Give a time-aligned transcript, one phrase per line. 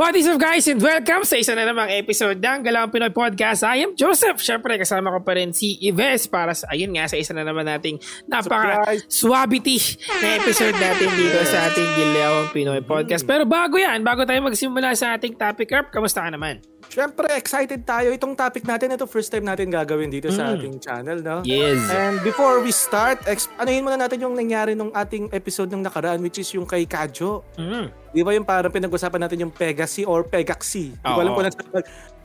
[0.00, 3.60] What is up guys and welcome sa isa na namang episode ng Galawang Pinoy Podcast.
[3.68, 4.40] I am Joseph.
[4.40, 7.68] Siyempre kasama ko pa rin si Ives para sa ayun nga sa isa na naman
[7.68, 9.76] nating napaka suavity
[10.24, 13.28] na episode natin dito sa ating Galawang Pinoy Podcast.
[13.28, 16.64] Pero bago yan, bago tayo magsimula sa ating topic up, kamusta ka naman?
[16.90, 18.10] Siyempre, excited tayo.
[18.10, 20.34] Itong topic natin, ito first time natin gagawin dito mm.
[20.34, 21.38] sa ating channel, no?
[21.46, 21.78] Yes.
[21.86, 26.18] And before we start, ex- anuhin muna natin yung nangyari nung ating episode ng nakaraan,
[26.18, 27.46] which is yung kay Kajo.
[27.54, 27.94] Mm.
[28.10, 30.90] Di ba yung parang pinag-usapan natin yung Pegasi or Pegaxi?
[30.98, 31.46] Di ko alam kung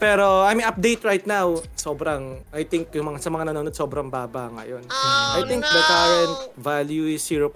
[0.02, 4.10] Pero, I mean, update right now, sobrang, I think yung mga, sa mga nanonood, sobrang
[4.10, 4.82] baba ngayon.
[4.90, 5.70] Oh, I think no.
[5.70, 7.54] the current value is 0.02.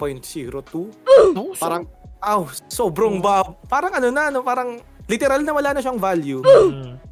[0.78, 1.90] Oh, parang,
[2.22, 3.58] aw, oh, sobrang baba.
[3.66, 4.78] Parang ano na, no, parang
[5.10, 6.38] literal na wala na siyang value.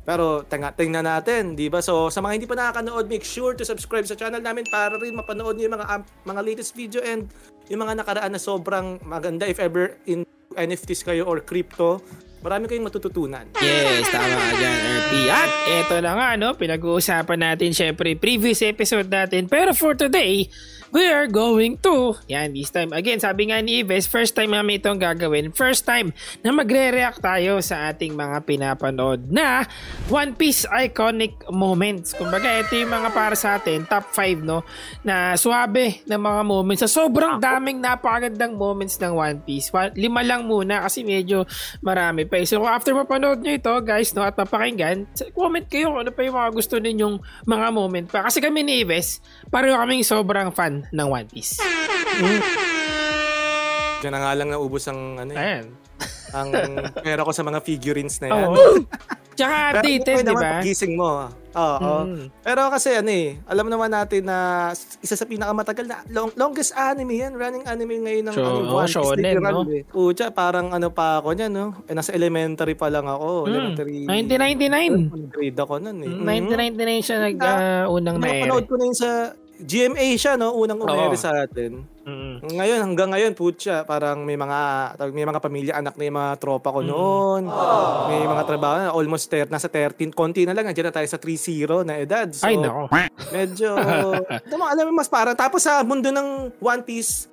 [0.06, 1.83] Pero tinga, tingnan natin, 'di ba?
[1.83, 5.19] So sa mga hindi pa nakakanood, make sure to subscribe sa channel namin para rin
[5.19, 7.27] mapanood niyo yung mga um, mga latest video and
[7.66, 10.23] yung mga nakaraan na sobrang maganda if ever in
[10.55, 12.01] NFTs kayo or crypto.
[12.39, 13.51] Marami kayong matututunan.
[13.59, 15.12] Yes, tama ka dyan, RP.
[15.27, 19.51] At eto na nga, no, pinag-uusapan natin syempre previous episode natin.
[19.51, 20.47] Pero for today,
[20.92, 24.81] we are going to, yan, this time, again, sabi nga ni Ives, first time namin
[24.81, 25.53] itong gagawin.
[25.53, 29.69] First time na magre-react tayo sa ating mga pinapanood na
[30.08, 32.17] One Piece iconic moments.
[32.17, 34.64] Kumbaga, ito yung mga para sa atin, top 5, no,
[35.05, 36.80] na suabe na mga moments.
[36.89, 39.69] Sa sobrang daming napakagandang moments ng One Piece.
[39.98, 41.45] Lima lang muna kasi medyo
[41.84, 42.41] marami pa.
[42.48, 45.05] So, after mapanood nyo ito, guys, no, at mapakinggan,
[45.36, 48.25] comment kayo kung ano pa yung mga gusto ninyong mga moment pa.
[48.25, 49.20] Kasi kami ni Ives,
[49.52, 51.59] pareho kaming sobrang fan ng One Piece.
[52.19, 52.41] Mm.
[53.98, 55.39] Diyan na nga lang naubos ang ano eh.
[55.39, 55.67] Ayan.
[56.29, 56.51] ang
[57.01, 58.47] pera ko sa mga figurines na yan.
[58.53, 58.85] Oo.
[59.39, 60.59] Tsaka updated, di ba?
[60.67, 61.31] Gising mo.
[61.55, 61.95] Oo.
[62.11, 62.27] Mm.
[62.43, 67.23] Pero kasi ano eh, alam naman natin na isa sa pinakamatagal na long, longest anime
[67.23, 68.95] yan, running anime ngayon ng so, ano, One Piece.
[68.98, 69.63] Shonen, no?
[69.70, 69.83] Eh.
[69.87, 71.67] Pucha, parang ano pa ako niyan, no?
[71.87, 73.47] Eh, nasa elementary pa lang ako.
[73.47, 73.51] Mm.
[73.55, 73.98] Elementary.
[74.11, 75.31] 1999.
[75.31, 76.11] Grade ako nun eh.
[76.51, 79.11] 1999 siya nag-unang uh, na Napanood ko na yun sa
[79.59, 81.83] GMA siya no unang umere sa atin.
[82.08, 82.57] Mm-hmm.
[82.57, 84.61] Ngayon hanggang ngayon putya parang may mga
[85.11, 87.51] may mga pamilya anak na yung mga tropa ko noon.
[87.51, 88.07] Mm-hmm.
[88.08, 91.19] May mga trabaho na almost ter, nasa 13 konti na lang nandiyan na tayo sa
[91.20, 92.29] 30 na edad.
[92.30, 92.86] So, Ay nako.
[93.36, 93.70] Medyo
[94.58, 97.29] mo alam mo mas para tapos sa mundo ng One Piece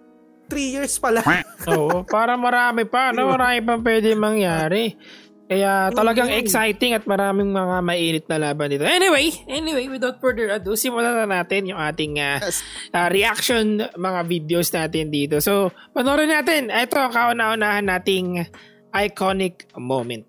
[0.49, 1.25] 3 years pala.
[1.65, 3.33] Oo, para marami pa, no?
[3.33, 4.93] marami pa pwede mangyari.
[5.45, 8.81] Kaya talagang exciting at maraming mga mainit na laban dito.
[8.81, 12.41] Anyway, anyway, without further ado, simulan na natin yung ating uh,
[12.97, 15.37] uh, reaction mga videos natin dito.
[15.45, 16.73] So, panoorin natin.
[16.73, 18.41] Ito ang kauna-unahan nating
[18.89, 20.25] iconic moment.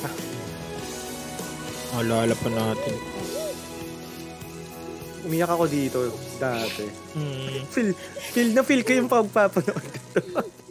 [0.00, 2.00] Ah.
[2.00, 3.17] Alala pa natin
[5.26, 5.98] umiyak ako dito
[6.38, 6.86] dati.
[7.16, 7.66] Mm.
[7.72, 7.90] feel,
[8.34, 10.20] feel na feel ko yung pagpapanood ko.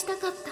[0.00, 0.50] したかった。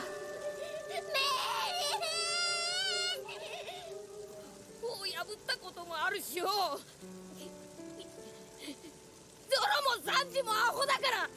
[4.86, 6.44] を破ったこともあるしよ。
[6.44, 6.52] ゾ
[9.56, 11.30] ロもサンジもアホだから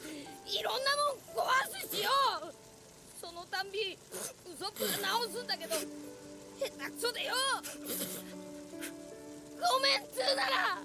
[0.46, 1.48] いろんなもん壊
[1.88, 2.10] すしよ。
[3.18, 3.98] そのたんびウ
[4.60, 5.86] ソップが直すんだけど下
[6.68, 7.32] 手くそでよ。
[9.56, 10.82] ごめんつうなら。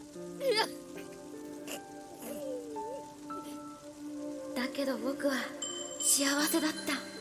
[4.55, 5.33] だけど僕は
[5.99, 7.16] 幸せだった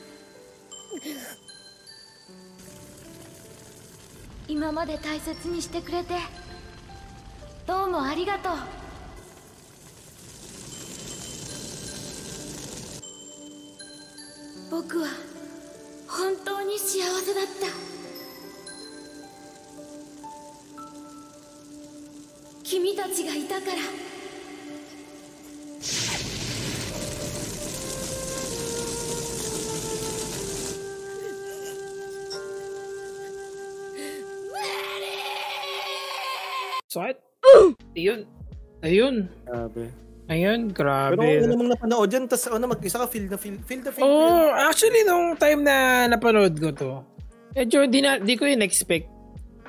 [4.48, 6.14] 今まで大切にしてくれて
[7.66, 8.52] どうもありがとう。
[14.70, 15.08] 僕は
[16.08, 17.66] 本当に幸せだった。
[22.62, 24.06] 君たちがいたから。
[36.96, 37.16] Sakit.
[37.93, 38.20] Ayun.
[38.81, 39.28] Ayun.
[39.44, 39.84] Grabe.
[40.26, 41.22] Ayun, grabe.
[41.22, 44.02] Pero kung namang napanood yan, tapos ano, mag-isa ka, feel na feel, feel the feel.
[44.02, 46.90] Oh, actually, nung time na napanood ko to,
[47.54, 49.06] medyo di, na, di ko yun expect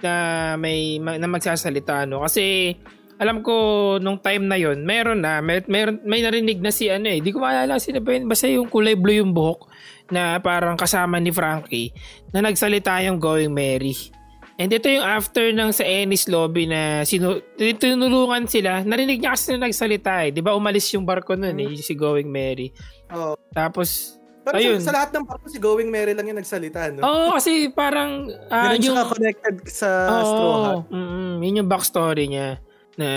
[0.02, 2.78] na may na magsasalita no kasi
[3.18, 7.10] alam ko nung time na yon meron na, may, meron, may narinig na si ano
[7.10, 9.74] eh, di ko maalala sila ba yun, basta yung kulay blue yung buhok
[10.14, 11.90] na parang kasama ni Frankie
[12.30, 14.17] na nagsalita yung Going Mary.
[14.58, 18.82] And ito yung after ng sa Ennis lobby na sinu- tinulungan sila.
[18.82, 20.34] Narinig niya kasi na nagsalita eh.
[20.34, 22.74] Di ba umalis yung barko nun eh, si Going Mary.
[23.14, 23.38] Oh.
[23.54, 24.82] Tapos, Pero ayun.
[24.82, 27.06] sa, sa lahat ng barko, si Going Mary lang yung nagsalita, no?
[27.06, 28.34] Oo, oh, kasi parang...
[28.50, 30.78] Uh, Yun yung connected sa Oo, Straw Hat.
[30.90, 32.58] mm, yun yung backstory niya.
[32.98, 33.10] Na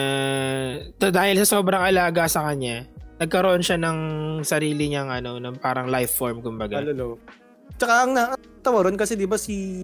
[1.00, 2.84] to, dahil sa sobrang alaga sa kanya,
[3.16, 3.98] nagkaroon siya ng
[4.44, 6.84] sarili niyang ano, ng parang life form kumbaga.
[6.84, 7.16] Alolo.
[7.81, 9.81] Tsaka ang natawa ron kasi di ba si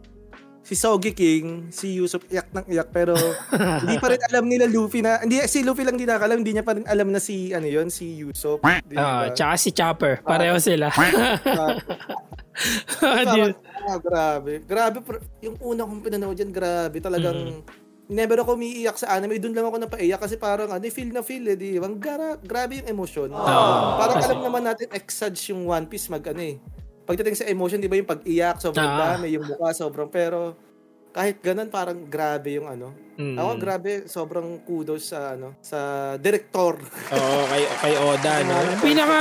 [0.67, 3.15] si Sogi King, si Yusuf iyak ng iyak pero
[3.87, 6.67] hindi pa rin alam nila Luffy na hindi si Luffy lang din nakakalam, hindi niya
[6.67, 8.59] pa rin alam na si ano yon si Yusuf.
[8.67, 9.31] Ah, ba?
[9.31, 10.19] tsaka si Chopper.
[10.27, 10.91] Pareho sila.
[10.91, 11.79] Ah,
[13.37, 13.55] Di-
[13.87, 14.65] ah, grabe.
[14.65, 14.99] Grabe.
[15.05, 16.99] Pero yung una kong pinanood dyan, grabe.
[16.99, 17.63] Talagang
[18.09, 19.39] never ako umiiyak sa anime.
[19.39, 21.55] Doon lang ako napaiyak kasi parang ano, feel na feel eh.
[21.55, 21.87] Di ba?
[21.93, 23.29] Gra- grabe yung emotion.
[23.31, 26.57] parang kasi- alam naman natin, exage yung One Piece mag ano eh.
[27.07, 29.15] Pagdating sa emotion, di ba yung pag-iyak, sobrang Ah.
[29.15, 30.59] dami, yung mukha, sobrang, pero
[31.17, 32.93] kahit ganun, parang grabe yung ano.
[33.17, 33.41] Mm.
[33.41, 35.79] Ako, grabe, sobrang kudos sa ano, sa
[36.21, 36.77] director.
[37.17, 38.33] Oo, kay, kay Oda.
[38.45, 38.55] No?
[38.85, 39.21] Pinaka,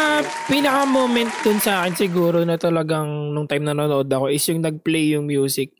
[0.51, 4.59] pinaka moment dun sa akin siguro na talagang nung time na nanonood ako is yung
[4.59, 5.71] nag-play yung music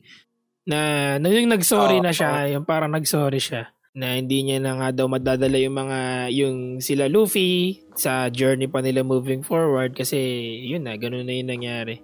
[0.63, 0.79] na,
[1.19, 4.89] na yung nag-sorry Oo, na siya, yung parang nag-sorry siya na hindi niya na nga
[4.91, 5.99] daw madadala yung mga
[6.35, 10.19] yung sila Luffy sa journey pa nila moving forward kasi
[10.61, 12.03] yun na ganun na yung nangyari.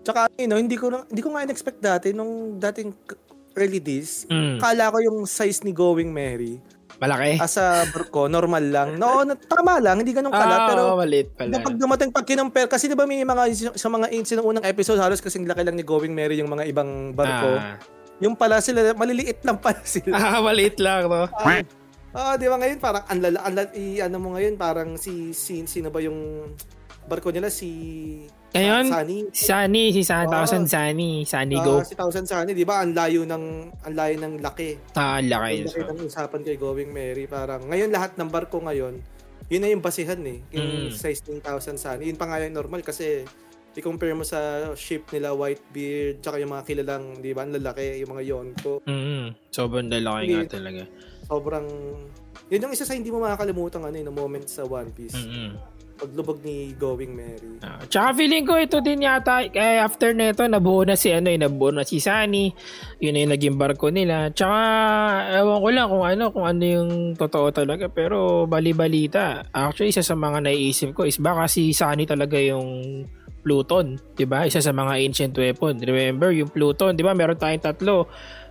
[0.00, 2.96] Tsaka, you know, hindi ko, na- hindi ko nga in-expect dati, nung dating
[3.54, 4.56] early days, Mm.
[4.56, 6.56] kala ko yung size ni Going Mary,
[6.96, 7.36] Malaki.
[7.36, 8.88] as a barko, normal lang.
[8.96, 11.60] No, na- tama lang, hindi ganun ah, kala, pero oo, maliit pala.
[11.60, 13.42] pag dumating pag kinumpare, kasi di ba may mga,
[13.76, 16.64] sa mga inch ng unang episode, halos kasing laki lang ni Going Mary yung mga
[16.66, 17.50] ibang barko.
[17.54, 17.76] Ah,
[18.20, 20.12] Yung pala sila, maliliit lang pala sila.
[20.12, 21.24] ah, maliit lang, no?
[21.30, 21.64] Ah,
[22.10, 25.62] di ba ngayon parang ang lala, ang lala- i, ano mo ngayon parang si, si
[25.66, 26.50] sino ba yung
[27.06, 27.70] barko nila si
[28.50, 29.18] Ngayon, Sunny.
[29.30, 30.34] Si Sunny, si San Oo.
[30.34, 31.86] Thousand Sunny, Sunny Ah, Go.
[31.86, 32.82] si Thousand Sunny, di ba?
[32.82, 33.44] Ang layo ng
[33.86, 34.74] ang layo ng laki.
[34.98, 35.62] Ah, laki.
[35.62, 37.30] Ang laki ng usapan kay Going Mary.
[37.30, 38.98] Parang ngayon lahat ng barko ngayon,
[39.46, 40.42] yun na yung basihan eh.
[40.50, 40.58] Mm.
[40.58, 42.10] Yung size ng Thousand Sunny.
[42.10, 43.22] Yun pa nga yung normal kasi
[43.70, 47.46] i-compare mo sa ship nila Whitebeard tsaka yung mga kilalang, di ba?
[47.46, 48.82] Ang lalaki, yung mga Yonko.
[48.82, 50.82] Mm, sobrang lalaki nga talaga.
[51.30, 51.66] Sobrang...
[52.50, 55.14] Yun yung isa sa hindi mo makakalimutan ano, yung moment sa One Piece.
[55.14, 55.54] Mm-mm.
[56.00, 57.60] Paglubog ni Going Mary.
[57.60, 61.38] Ah, tsaka feeling ko ito din yata, eh, after nito, nabuo na si, ano, eh,
[61.38, 62.50] nabuo na si Sunny.
[62.98, 64.32] Yun na yung naging barko nila.
[64.32, 64.58] Tsaka,
[65.38, 67.86] ewan ko lang kung ano, kung ano yung totoo talaga.
[67.92, 69.46] Pero, bali-balita.
[69.52, 73.04] Actually, isa sa mga naiisip ko is baka si Sunny talaga yung
[73.40, 74.44] Pluton, 'di ba?
[74.44, 75.80] Isa sa mga ancient weapon.
[75.80, 77.16] Remember yung Pluton, 'di ba?
[77.16, 78.04] Meron tayong tatlo.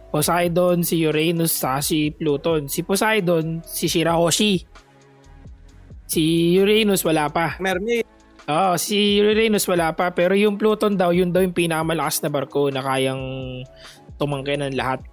[0.09, 2.65] Poseidon, si Uranus, saka si Pluton.
[2.65, 4.65] Si Poseidon, si Shirahoshi.
[6.09, 7.57] Si Uranus wala pa.
[7.61, 8.05] Mermaid.
[8.49, 10.09] Oo, si Uranus wala pa.
[10.09, 13.21] Pero yung Pluton daw, yun daw yung pinakamalakas na barko na kayang
[14.17, 15.05] tumangkay ng lahat.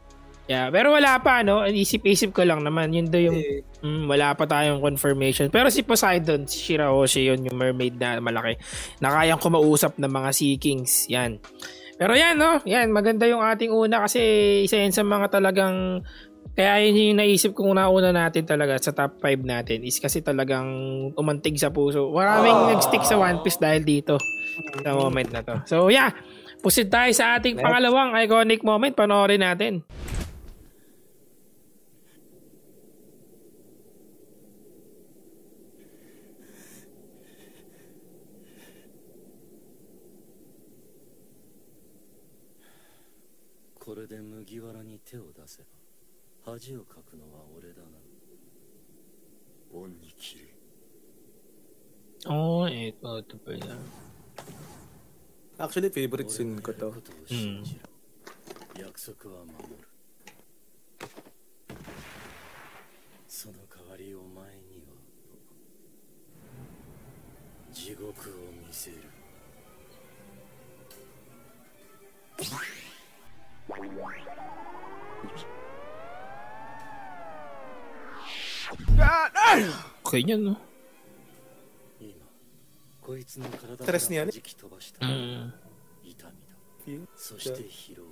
[0.46, 1.66] Yeah, pero wala pa, no?
[1.66, 2.94] Isip-isip ko lang naman.
[2.94, 5.46] Yun daw yung Eh, Mm, wala pa tayong confirmation.
[5.46, 8.58] Pero si Poseidon, si Shirahoshi yun, yung mermaid na malaki.
[8.99, 11.06] Na kayang kumausap ng mga Sea Kings.
[11.06, 11.38] Yan.
[11.96, 12.60] Pero yan, no?
[12.69, 14.20] Yan, maganda yung ating una kasi
[14.69, 16.04] isa yan sa mga talagang
[16.56, 20.69] kaya yun yung naisip kong nauna natin talaga sa top 5 natin is kasi talagang
[21.12, 22.09] umantig sa puso.
[22.09, 24.16] Maraming nag-stick sa One Piece dahil dito
[24.80, 25.54] sa moment na to.
[25.68, 26.16] So yeah,
[26.64, 28.97] pusid tayo sa ating pangalawang iconic moment.
[28.97, 29.85] Panoorin natin.
[46.58, 47.84] 恥をかくのは俺だな。
[49.75, 50.44] 恩に切れ。
[52.30, 53.76] Oh, ito, ito pa yan.
[55.58, 56.94] Actually, favorite 俺 scene の ko やる to.
[56.94, 57.78] ことを信じ
[58.75, 59.86] ろ、約束は守る。
[63.28, 64.96] その代わりお前には
[67.70, 68.32] 地獄を
[68.66, 68.96] 見せる。
[73.68, 74.55] Okay
[80.26, 80.56] yan, no?
[82.00, 82.12] 今
[83.00, 85.06] こいつの体からトレスにはね弾き飛ばした。
[85.06, 85.50] Mm.
[86.04, 86.26] 痛
[86.86, 87.06] みだ。
[87.16, 88.04] そして疲労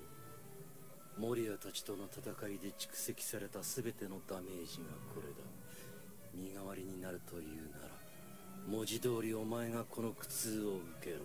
[1.18, 4.84] モリアたちとの戦いで蓄積された全てのダメージが
[5.14, 5.34] これだ。
[6.34, 7.88] 身代わりになるというなら
[8.66, 11.18] 文字通りお前がこの苦痛を受けろ。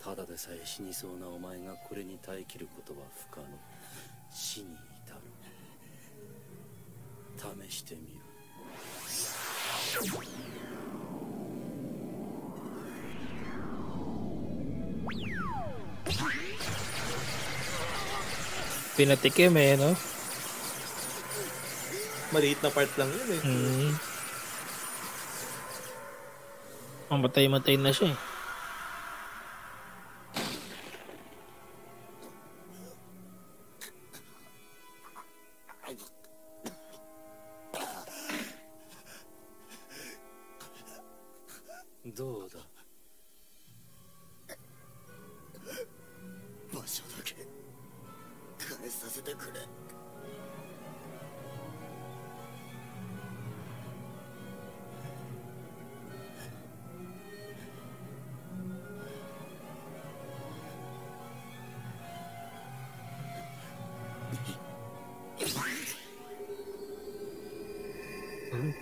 [0.00, 3.46] ただでさえ死にそうなお前がこれに耐えきることは不可能。
[4.30, 4.76] 死に
[7.37, 8.19] 試してみろ
[18.99, 19.95] Pinatikim eh, no?
[22.35, 23.41] Maliit na part lang yun eh.
[23.47, 23.91] Mm.
[27.07, 28.17] Mamatay-matay na siya eh.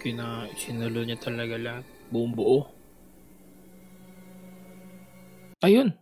[0.03, 1.85] Kina, sinulo niya talaga lahat.
[2.11, 2.67] Buong buo.
[5.63, 5.95] Ayun.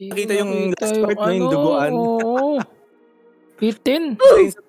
[0.00, 1.92] Nakita yung last part na yung ano, duguan.
[1.92, 2.54] Oo.
[3.60, 4.16] Bitin.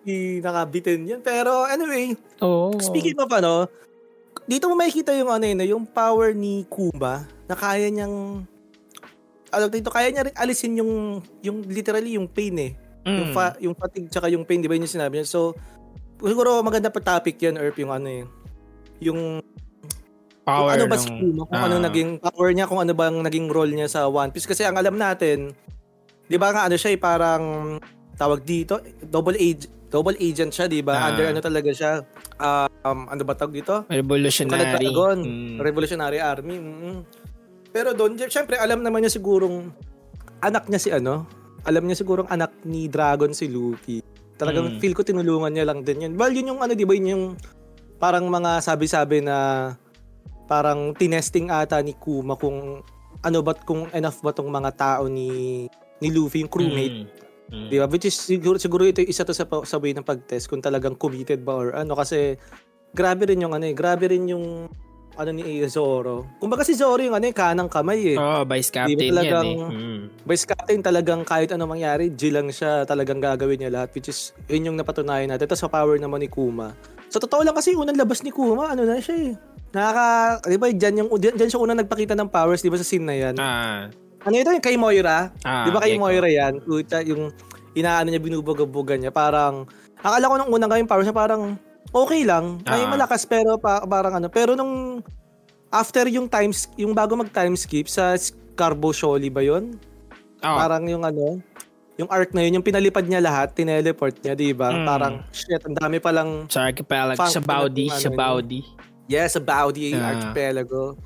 [0.03, 1.21] Pinakabitin yun.
[1.23, 2.75] Pero anyway, Oo.
[2.81, 3.69] speaking of ano,
[4.43, 8.43] dito mo makikita yung ano yun, yung power ni Kuma na kaya niyang
[9.51, 12.71] ano dito kaya niya rin alisin yung yung literally yung pain eh.
[13.07, 13.35] Yung Mm.
[13.35, 15.27] fa, yung fatigue tsaka yung pain, di ba yun yung sinabi niya?
[15.29, 15.55] So
[16.23, 18.23] siguro maganda pa topic yan, Erp, yung ano eh.
[19.01, 19.41] Yung
[20.41, 21.67] Power kung ano ba ng- si Kuma, kung Ah.
[21.69, 24.49] ano naging power niya, kung ano bang naging role niya sa One Piece.
[24.49, 25.53] Kasi ang alam natin,
[26.25, 27.77] di ba nga ano siya eh, parang
[28.17, 30.97] tawag dito, double age, double agent siya, di ba?
[30.97, 31.05] Ah.
[31.09, 31.91] Under ano talaga siya,
[32.81, 33.85] um, ano ba tawag dito?
[33.85, 34.81] Revolutionary.
[34.81, 35.57] Dragon, Mm.
[35.61, 36.57] Revolutionary Army.
[36.57, 36.97] mm
[37.71, 39.71] Pero doon, syempre, alam naman niya sigurong
[40.41, 41.23] anak niya si ano,
[41.63, 44.03] alam niya sigurong anak ni Dragon si Luffy.
[44.41, 44.79] Talagang Mm.
[44.81, 46.13] feel ko tinulungan niya lang din yun.
[46.17, 47.25] Well, yun yung ano, di ba, yun yung
[48.01, 49.69] parang mga sabi-sabi na
[50.49, 52.81] parang tinesting ata ni Kuma kung
[53.21, 55.69] ano ba kung enough ba tong mga tao ni
[56.01, 57.21] ni Luffy yung crewmate Mm.
[57.51, 57.67] Mm.
[57.69, 57.85] Di ba?
[57.85, 61.43] Which is siguro, siguro ito isa to sa, sa way ng pag-test kung talagang committed
[61.43, 62.39] ba or ano kasi
[62.95, 64.71] grabe rin yung ano eh, grabe rin yung
[65.15, 66.27] ano ni Zoro.
[66.37, 68.17] Kumbaga si Zoro yung ano eh, kanang kamay eh.
[68.17, 69.75] Oo, vice captain ba yan talagang- eh.
[69.75, 69.99] Mm.
[70.23, 74.31] Vice captain talagang kahit ano mangyari, G lang siya, talagang gagawin niya lahat which is
[74.45, 75.45] yun yung napatunayan natin.
[75.45, 76.71] Tapos sa power naman ni Kuma.
[77.07, 79.33] Sa totoo lang kasi unang labas ni Kuma, ano na siya eh.
[79.71, 80.05] Nakaka,
[80.47, 83.07] di ba, dyan, yung, dyan, dyan siya unang nagpakita ng powers, di ba sa scene
[83.07, 83.35] na yan?
[83.39, 83.87] Ah.
[84.21, 85.31] Ano ito yung kay Moira?
[85.41, 85.95] Ah, Di ba kay.
[85.95, 86.59] Moira yan?
[86.59, 87.31] Puta, yung
[87.71, 89.09] inaano niya, binubog-bugan niya.
[89.09, 89.63] Parang,
[89.97, 91.55] akala ko nung unang gawin power siya, parang
[91.89, 92.61] okay lang.
[92.63, 92.89] May Ah.
[92.89, 94.27] malakas pero pa, parang ano.
[94.27, 95.01] Pero nung
[95.67, 98.13] after yung times, yung bago mag time skip sa
[98.53, 99.75] Carbo Sholi ba yun?
[100.41, 101.37] Oh, Parang yung ano,
[101.95, 104.73] yung arc na yun, yung pinalipad niya lahat, tineleport niya, di ba?
[104.73, 104.85] Mm.
[104.85, 108.09] Parang, shit, ang dami palang, sa archipelago, sa Baudi, ano sa.
[108.09, 108.59] Baudi.
[109.05, 110.09] yes, sa Baudi Ah.
[110.09, 110.97] Archipelago.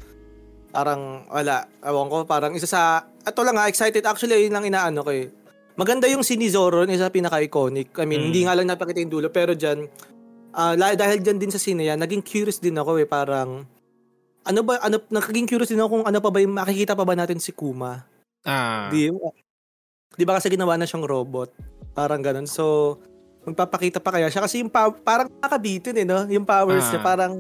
[0.72, 5.03] Parang, wala, ewan ko, parang isa sa, ito lang ha, excited, actually, yun lang inaano
[5.03, 5.27] ko eh.
[5.75, 7.91] Maganda yung si Zoro, isa pinaka-iconic.
[7.98, 8.27] I mean, Mm.
[8.32, 9.88] hindi nga lang napakita yung dulo, pero dyan,
[10.55, 13.67] la- dahil dyan din sa scene yan, naging curious din ako eh, parang,
[14.45, 17.12] ano ba, ano, naging curious din ako kung ano pa ba yung, makikita pa ba
[17.12, 18.07] natin si Kuma?
[18.45, 18.88] Ah.
[18.88, 19.09] Di,
[20.15, 21.50] di ba kasi ginawa na siyang robot?
[21.91, 22.45] Parang ganun.
[22.45, 22.95] So,
[23.43, 24.45] magpapakita pa kaya siya.
[24.45, 26.24] Kasi yung pow- parang nakabitin eh, no?
[26.29, 26.91] Yung powers Ah.
[26.93, 27.33] niya, parang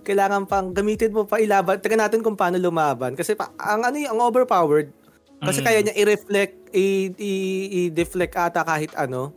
[0.00, 1.76] kailangan pang gamitin mo pa ilaban.
[1.76, 3.12] Taga natin kung paano lumaban.
[3.12, 4.88] Kasi pa, ang ano yung, ang overpowered,
[5.40, 5.66] kasi Mm.
[5.66, 9.32] kaya niya i-reflect, i- i- i-deflect ata kahit ano,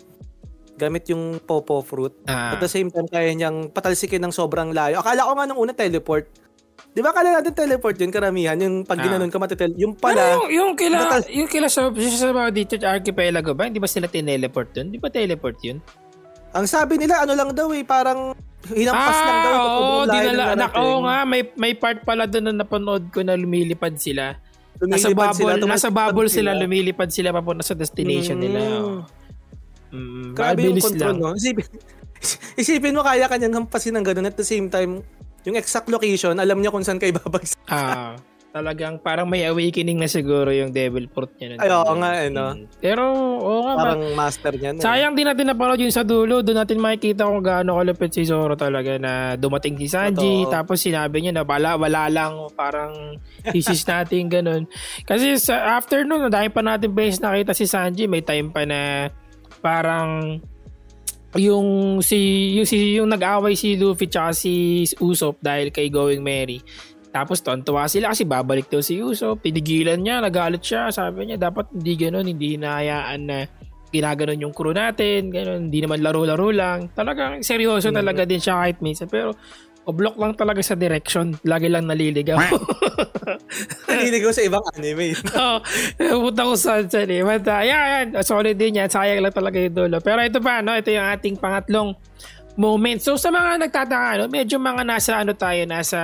[0.75, 2.13] gamit yung popo fruit.
[2.25, 2.53] Ah.
[2.53, 4.99] At the same time, kaya niyang patalsikin ng sobrang layo.
[4.99, 6.25] Akala ko nga nung una teleport.
[6.89, 8.53] Di ba akala natin teleport yun, karamihan?
[8.55, 9.03] Yung pag Ah.
[9.03, 9.73] ginanon ka matitel.
[9.75, 13.65] Yung Pero pala, yung, yung kila, Batal- yung kila sa, sa Baudi Church Archipelago ba?
[13.65, 14.89] Hindi ba sila tineleport dun?
[14.89, 15.77] Di ba teleport yun?
[16.51, 18.33] Ang sabi nila, ano lang daw eh, parang
[18.67, 19.53] hinampas lang daw.
[19.53, 20.43] Ah, oo, ng dinala.
[20.49, 20.81] Anak, narating.
[20.83, 24.37] oo nga, may, may part pala doon na napanood ko na lumilipad sila.
[24.75, 28.43] Nasa Lumilipad bubble, tumatawid nasa bubble sila, lumilipad sila papunta sa destination Mm.
[28.43, 28.59] nila.
[28.75, 29.01] oh.
[29.93, 31.17] Mm, Grabe yung control, lang.
[31.21, 31.37] no?
[31.37, 31.65] Isipin,
[32.61, 35.05] isipin mo, kaya kanyang hampasin ng ganun at the same time,
[35.45, 37.59] yung exact location, alam niya kung saan kayo babagsak.
[37.69, 38.17] Ah,
[38.53, 41.57] talagang parang may awakening na siguro yung devil fruit niya.
[41.57, 42.53] Ay, oo nga, eh, no?
[42.53, 42.69] Mm.
[42.77, 43.03] Pero,
[43.41, 44.71] oo nga, Parang master niya.
[44.71, 44.79] No?
[44.79, 46.45] Sayang din natin napanood yung sa dulo.
[46.45, 50.45] Doon natin makikita kung gaano kalupit si Zoro talaga na dumating si Sanji.
[50.45, 50.53] Totoo.
[50.53, 52.45] Tapos sinabi niya na wala, wala lang.
[52.53, 53.17] Parang
[53.51, 54.63] isis natin ganun.
[55.01, 59.09] Kasi sa after nun, dahil pa natin base nakita si Sanji, may time pa na
[59.63, 60.43] parang
[61.39, 66.61] yung si yung si yung nag-away si Luffy tsaka si Usopp dahil kay Going Merry.
[67.13, 69.45] Tapos tuwa sila kasi babalik daw si Usopp.
[69.45, 70.89] Pinigilan niya, nagalit siya.
[70.89, 73.37] Sabi niya dapat hindi ganoon, hindi hinahayaan na
[73.93, 76.89] ginaganon yung crew natin, ganun, hindi naman laro-laro lang.
[76.97, 77.97] Talagang seryoso mm.
[78.01, 79.05] talaga din siya kahit minsan.
[79.05, 79.37] Pero,
[79.91, 81.35] block lang talaga sa direction.
[81.43, 82.39] Lagi lang naliligaw.
[83.91, 85.17] naliligaw sa ibang anime.
[85.35, 85.57] Oo.
[86.15, 87.21] oh, punta ko sa eh.
[87.25, 88.87] But, uh, yan, solid din yan.
[88.87, 89.99] Sayang lang talaga yung dulo.
[89.99, 90.71] Pero ito pa, no?
[90.71, 91.91] Ito yung ating pangatlong
[92.55, 93.01] moment.
[93.01, 95.99] So sa mga nagtataka, no, medyo mga nasa ano tayo, nasa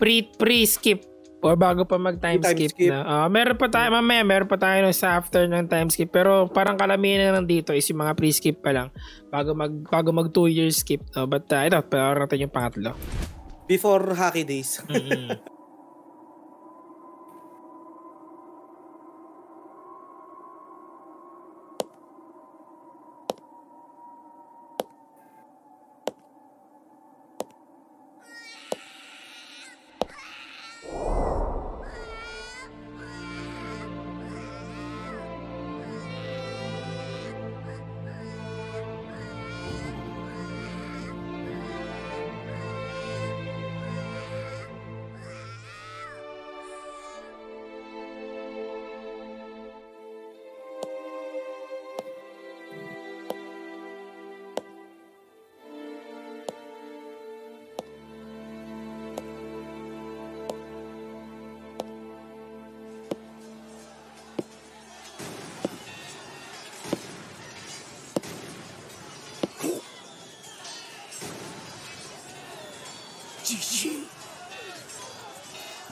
[0.00, 1.04] pre pre-skip
[1.40, 3.00] o bago pa mag time, time skip, skip, na.
[3.00, 6.12] Uh, meron pa tayo, mamaya meron pa tayo sa after ng time skip.
[6.12, 8.88] Pero parang kalamihan na dito is yung mga pre-skip pa lang.
[9.32, 11.00] Bago mag, bago mag 2 years skip.
[11.16, 11.24] No?
[11.24, 12.92] But uh, ito, pero natin yung pangatlo.
[13.64, 14.84] Before hockey days.
[14.84, 15.59] mm-hmm.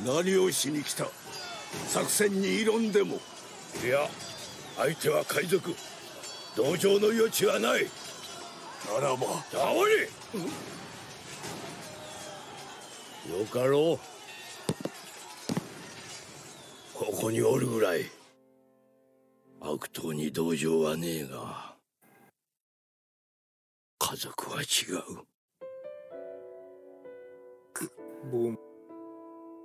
[0.08, 1.04] 何をしに来た？
[1.86, 3.16] 作戦に挑んでも。
[3.84, 4.08] いや
[4.78, 5.74] 相手は海賊。
[6.56, 7.84] 同情の余地はない。
[9.00, 9.26] ならば。
[9.50, 10.08] 倒れ！
[13.38, 14.06] よかろう。
[16.94, 18.06] ここにおるぐらい。
[19.60, 21.76] 悪党に同情はねえが。
[23.98, 25.26] 家族は違う。
[28.32, 28.67] Boom.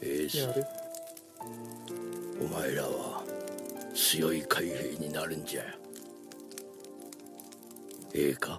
[0.00, 0.48] エース
[2.40, 3.22] お前らは
[3.94, 5.62] 強い海兵になるんじゃ。
[8.14, 8.58] ええか？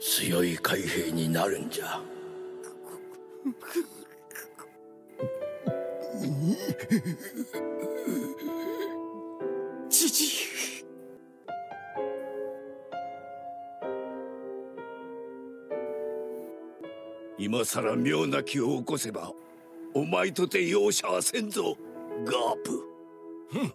[0.00, 2.00] 強い海兵になるんじゃ
[17.52, 19.32] 今さら妙な気を起こせば
[19.92, 21.76] お前とて容赦はせんぞ
[22.24, 22.80] ガープ
[23.50, 23.74] ふん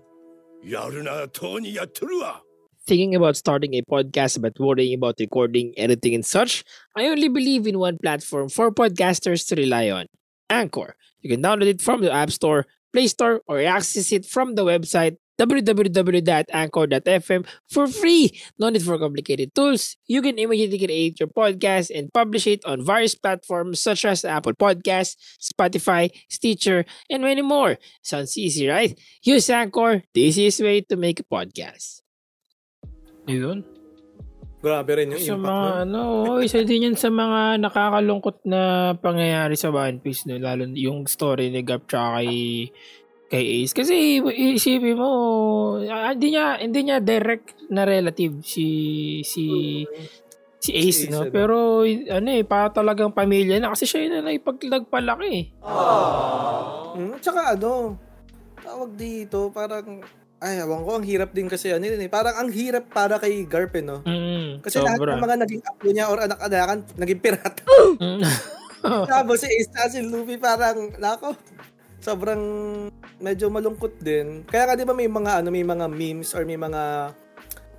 [0.64, 2.42] やるなとうにやっとるわ
[2.88, 6.64] Thinking about starting a podcast but worrying about recording, editing, and such,
[6.96, 10.06] I only believe in one platform for podcasters to rely on
[10.50, 10.96] Anchor.
[11.20, 14.64] You can download it from the App Store, Play Store, or access it from the
[14.64, 18.32] website www.anchor.fm for free.
[18.60, 19.98] No need for complicated tools.
[20.08, 24.54] You can immediately create your podcast and publish it on various platforms such as Apple
[24.54, 27.78] Podcasts, Spotify, Stitcher, and many more.
[28.02, 28.98] Sounds easy, right?
[29.24, 32.02] Use Anchor, the easiest way to make a podcast.
[33.28, 33.66] Yun.
[34.66, 35.46] Grabe rin yung sa impact.
[35.46, 36.02] Mga, no?
[36.26, 38.62] ano, isa din yan sa mga nakakalungkot na
[38.98, 40.42] pangyayari sa One Piece, no?
[40.42, 42.74] lalo yung story ni Gap tsaka kay
[43.36, 45.12] kay Ace kasi isipin mo
[45.92, 48.68] ah, hindi niya hindi niya direct na relative si
[49.28, 49.44] si
[50.64, 55.46] si Ace, no pero ano eh pa talagang pamilya na kasi siya yung naipagpalaki eh.
[55.62, 56.96] Aww.
[56.96, 58.00] Mm, tsaka ano
[58.64, 60.00] tawag dito parang
[60.46, 62.12] ay, awan ko, ang hirap din kasi ano yun eh.
[62.12, 64.04] Parang ang hirap para kay Garp eh, no?
[64.04, 64.94] Mm, kasi sobra.
[64.94, 67.64] lahat ng mga naging apo niya or anak-anakan, naging pirata.
[68.86, 69.08] Mm.
[69.10, 71.34] Tapos si Ace si Luffy parang, nako,
[72.06, 72.44] sobrang
[73.18, 74.46] medyo malungkot din.
[74.46, 77.10] Kaya ka 'di ba may mga ano may mga memes or may mga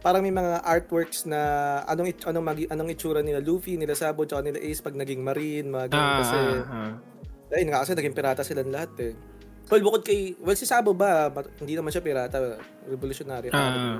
[0.03, 1.41] parang may mga artworks na
[1.87, 5.67] anong anong magi, anong itsura nila Luffy, nila Sabo, tsaka nila Ace pag naging marine,
[5.67, 6.39] mga ganun ah, kasi.
[6.39, 6.93] Ah, ah.
[7.55, 9.15] Ayun nga kasi naging pirata sila lahat eh.
[9.67, 11.27] Well, bukod kay, well, si Sabo ba,
[11.59, 12.39] hindi naman siya pirata,
[12.87, 13.51] revolutionary.
[13.51, 13.99] Ah.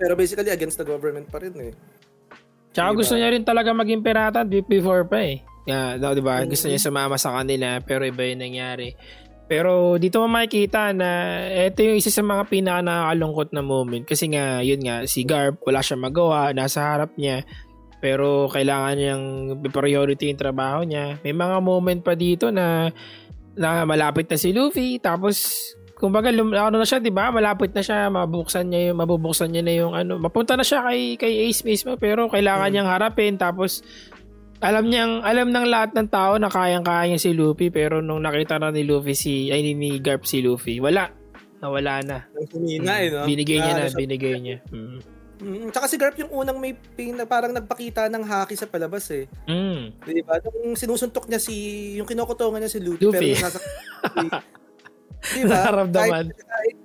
[0.00, 1.76] Pero basically, against the government pa rin eh.
[2.72, 2.98] Tsaka diba?
[3.04, 5.44] gusto niya rin talaga maging pirata before pa eh.
[5.64, 6.40] Yeah, no, 'di ba?
[6.40, 6.52] Mm-hmm.
[6.52, 8.92] Gusto niya sumama sa kanila pero iba 'yung nangyari.
[9.54, 14.02] Pero dito mo makikita na ito yung isa sa mga pinaka nakakalungkot na moment.
[14.02, 17.46] Kasi nga yun nga si Garp wala siyang magawa nasa harap niya.
[18.02, 19.24] Pero kailangan niyang
[19.70, 21.22] priority yung trabaho niya.
[21.22, 22.90] May mga moment pa dito na
[23.54, 24.98] na malapit na si Luffy.
[24.98, 25.46] Tapos
[26.02, 27.30] kumbaga lum, ano na siya 'di ba?
[27.30, 31.14] Malapit na siya mabuksan niya yung mabubuksan niya na yung ano mapunta na siya kay
[31.14, 31.94] kay Ace mismo.
[31.94, 32.72] Pero kailangan hmm.
[32.74, 33.38] niyang harapin.
[33.38, 33.86] Tapos
[34.64, 38.56] alam niyang alam ng lahat ng tao na kayang-kaya niya si Luffy pero nung nakita
[38.56, 41.12] na ni Luffy si ay ni Garp si Luffy wala
[41.60, 45.14] nawala na humina eh no binigay niya na, binigay niya mm.
[45.44, 49.10] Mm, tsaka si Garp yung unang may pin na parang nagpakita ng haki sa palabas
[49.12, 49.26] eh.
[49.50, 49.92] Mm.
[50.00, 50.38] Di ba?
[50.40, 51.54] Nung sinusuntok niya si,
[51.98, 53.34] yung kinukutongan niya si Luffy, Luffy.
[53.34, 53.58] pero nasa,
[55.34, 55.58] Di ba?
[55.68, 56.30] Nararamdaman.
[56.30, 56.76] Kahit, kahit,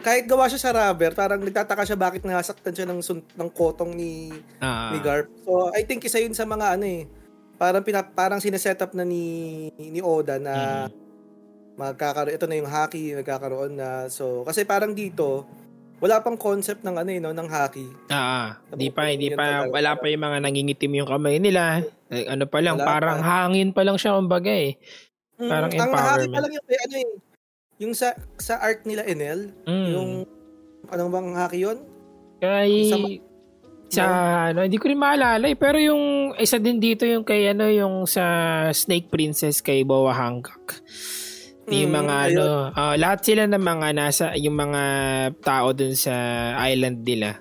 [0.00, 3.90] kahit gawa siya sa rubber, parang nagtataka siya bakit nasaktan siya ng, sun- ng kotong
[3.92, 4.30] ni,
[4.62, 5.26] uh ni Garp.
[5.42, 7.04] So, I think isa yun sa mga ano eh,
[7.56, 10.90] parang, pina, parang sineset up na ni, ni Oda na mm.
[11.76, 14.08] magkakaroon, ito na yung hockey, magkakaroon na.
[14.08, 15.44] So, kasi parang dito,
[16.00, 17.88] wala pang concept ng ano eh, no, ng hockey.
[18.12, 21.80] Ah, hindi pa, hindi pa, wala pa yung mga nangingitim yung kamay nila.
[22.12, 23.26] Eh, ano pa lang, wala parang pa.
[23.26, 24.76] hangin pa lang siya kumbaga eh.
[25.40, 25.96] Mm, parang mm, empowerment.
[25.96, 27.10] Ang hockey pa lang yung, ano eh,
[27.76, 28.08] yung sa
[28.40, 29.88] sa art nila Enel, mm.
[29.92, 30.10] yung
[30.92, 31.78] anong bang haki yun?
[32.40, 32.70] Kay
[33.86, 34.04] sa,
[34.50, 38.04] ano, hindi ko rin maalala eh, pero yung isa din dito yung kay ano yung
[38.04, 38.24] sa
[38.74, 40.82] Snake Princess kay Boa Hancock.
[41.70, 42.38] Yung mm, mga ayun.
[42.38, 44.82] ano, uh, lahat sila ng mga nasa yung mga
[45.42, 46.14] tao dun sa
[46.66, 47.38] island nila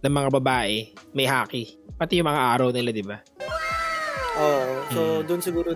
[0.00, 1.76] ng mga babae, may haki.
[1.96, 3.18] Pati yung mga araw nila, di ba?
[4.36, 4.72] Oo.
[4.92, 5.22] So, mm.
[5.28, 5.68] doon siguro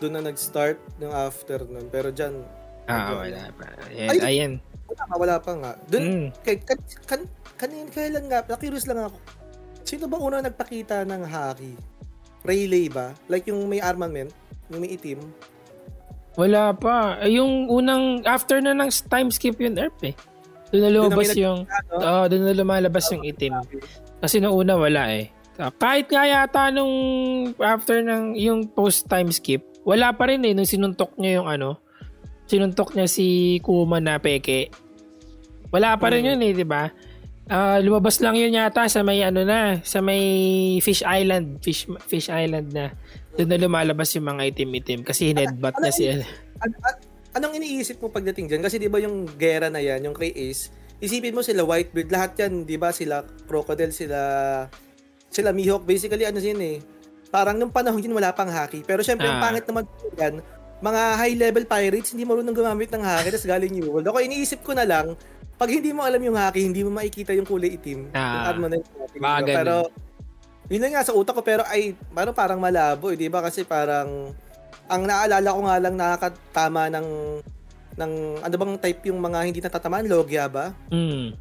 [0.00, 1.88] doon na nag-start ng after nun.
[1.88, 3.66] Pero diyan Ah, wala pa.
[3.94, 4.08] Ayan.
[4.10, 4.52] Ay, ayan.
[4.90, 5.72] Wala pa, wala pa nga.
[5.86, 6.26] Doon, mm.
[6.42, 7.20] kay, kan, kan,
[7.54, 9.16] kanin, kailan nga, na-curious lang ako.
[9.82, 11.72] Sino ba una nagpakita ng haki?
[12.42, 13.14] Rayleigh ba?
[13.30, 14.34] Like yung may armament,
[14.70, 15.22] yung may itim?
[16.34, 17.20] Wala pa.
[17.28, 20.16] Yung unang, after na ng time skip yung Earth eh.
[20.72, 23.52] Doon na lumabas doon yung, oo, oh, doon na lumalabas yung itim.
[24.24, 25.28] Kasi nung una wala eh.
[25.76, 26.94] Kahit nga yata nung
[27.60, 31.84] after ng yung post time skip, wala pa rin eh nung sinuntok niya yung ano,
[32.48, 34.72] sinuntok niya si Kuma na peke.
[35.68, 36.28] Wala pa rin mm.
[36.32, 36.88] yun eh, di ba?
[37.50, 40.22] Uh, lumabas lang yun yata sa may ano na, sa may
[40.78, 42.94] Fish Island, Fish Fish Island na.
[43.34, 46.22] Doon na lumalabas yung mga itim-itim kasi hinedbat na si an,
[46.62, 46.96] an,
[47.32, 48.62] Anong iniisip mo pagdating diyan?
[48.62, 50.68] Kasi 'di ba yung gera na 'yan, yung kay Ace,
[51.00, 52.92] isipin mo sila Whitebeard, lahat 'yan, 'di ba?
[52.92, 54.18] Sila Crocodile, sila
[55.32, 56.78] sila Mihawk, basically ano yun eh.
[57.32, 58.84] Parang nung panahon yun wala pang hockey.
[58.84, 59.32] Pero syempre ah.
[59.32, 59.84] yung pangit naman
[60.20, 60.34] yan,
[60.84, 64.12] mga high-level pirates, hindi marunong gumamit ng haki, tapos galing New World.
[64.12, 65.16] Ako, iniisip ko na lang,
[65.62, 68.10] pag hindi mo alam yung haki, hindi mo makikita yung kulay itim.
[68.18, 69.86] Ah, yung na yung Pero,
[70.66, 73.38] yun nga sa utak ko, pero ay, parang parang malabo, eh, di ba?
[73.38, 74.34] Kasi parang,
[74.90, 77.08] ang naalala ko nga lang nakakatama ng,
[77.94, 80.10] ng, ano bang type yung mga hindi natatamaan?
[80.10, 80.74] Logia ba?
[80.90, 81.38] Mm.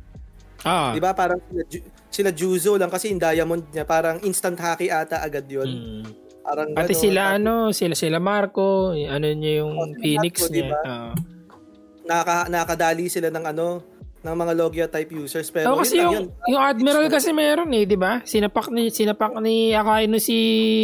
[0.61, 0.93] Ah.
[0.93, 1.17] Di ba?
[1.17, 1.65] Parang sila,
[2.13, 5.65] sila Juzo lang kasi yung diamond niya, parang instant haki ata agad yun.
[5.65, 6.05] Mm.
[6.45, 10.61] Parang Pati ganun, sila ano, sila sila Marco, ano niya yung oh, Phoenix Marco, niya.
[10.69, 10.79] Diba?
[10.85, 11.13] Uh.
[12.05, 13.67] Naka, nakadali sila ng ano,
[14.21, 16.25] ng mga Logia type users pero oh, kasi yung, yun.
[16.53, 18.21] yung Admiral kasi meron eh, 'di ba?
[18.21, 20.37] Sinapak ni sinapak ni Akaino si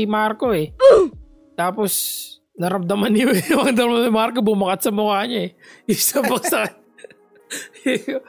[0.09, 0.73] Marco eh.
[1.53, 1.93] Tapos
[2.57, 3.21] naramdaman ni
[3.53, 5.51] naramdaman ni Marco bumakat sa mukha niya eh.
[5.93, 6.65] Isa pa sa
[7.85, 8.19] yeah.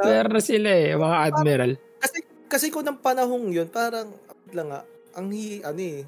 [0.04, 1.72] Pero sila eh, mga Admiral.
[1.96, 4.12] Kasi kasi ko ng panahong 'yun, parang
[4.52, 4.80] lang nga
[5.16, 6.04] ang hi, ano eh,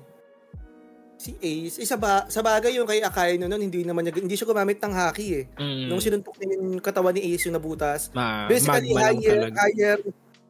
[1.21, 4.49] si Ace, isa ba, sa bagay yung kay Akai noon, hindi naman niya, hindi siya
[4.49, 5.45] gumamit ng haki eh.
[5.61, 5.93] Mm.
[5.93, 8.09] Nung sinuntok niya yung katawan ni Ace yung nabutas.
[8.17, 10.01] Ma, Basically, higher, higher,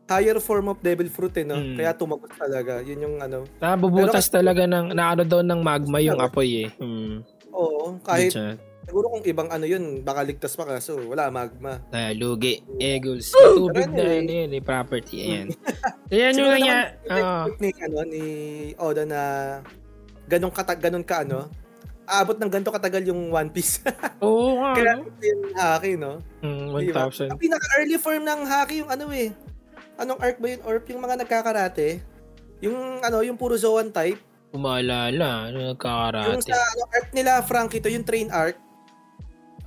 [0.06, 1.58] higher form of devil fruit eh, no?
[1.58, 1.74] Mm.
[1.74, 2.78] Kaya tumagos talaga.
[2.86, 3.50] Yun yung ano.
[3.58, 6.70] Nabubutas Pero, talaga ng, na ano daw ng magma yung apoy eh.
[6.78, 7.26] Mm.
[7.50, 8.30] Oo, kahit,
[8.86, 11.82] siguro kung ibang ano yun, baka ligtas pa kaso wala magma.
[11.90, 15.48] Ah, lugi, egos, tubig na ano yun, eh, property, ayan.
[16.10, 18.24] Ayan yung nga, uh, ni, ano, ni
[18.82, 19.22] Oda na
[20.30, 21.50] ganun ka ganun ka ano,
[22.10, 23.82] aabot ng ganito katagal yung One Piece.
[24.24, 24.74] Oo nga.
[24.74, 25.06] Kaya no?
[25.22, 26.12] yung haki, no?
[26.42, 26.82] Mm, 1,000.
[26.82, 27.02] Diba?
[27.30, 29.30] Ang pinaka-early form ng haki yung ano eh.
[30.00, 30.60] Anong arc ba yun?
[30.66, 32.02] Or yung mga nagkakarate?
[32.60, 34.18] Yung ano, yung puro Zoan type.
[34.50, 36.34] Umalala, ano nagkakarate?
[36.34, 38.58] Yung sa ano, arc nila, Frank, ito yung train arc.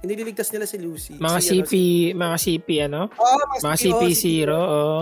[0.03, 1.15] Iniligtas nila si Lucy.
[1.15, 2.19] Mga si, CP, ano, si...
[2.19, 3.01] mga CP ano?
[3.07, 4.99] Oo, oh, mga, mga CP0, oo.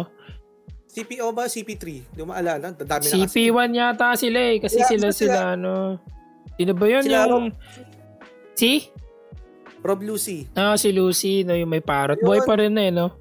[0.91, 1.47] CPO ba?
[1.47, 1.83] CP3?
[2.03, 2.75] Hindi mo maalala.
[2.75, 4.59] Dami CP1 na yata sila eh.
[4.59, 5.95] Kasi sila, sila, sila, ano.
[6.55, 7.03] Sino ba yun?
[7.03, 7.29] Sila yung...
[7.31, 7.43] Rob...
[8.53, 8.71] Si?
[9.81, 10.51] Rob Lucy.
[10.53, 11.41] Ah, si Lucy.
[11.41, 12.19] No, yung may parrot.
[12.19, 12.27] Yun.
[12.27, 13.15] Boy pa rin eh, no?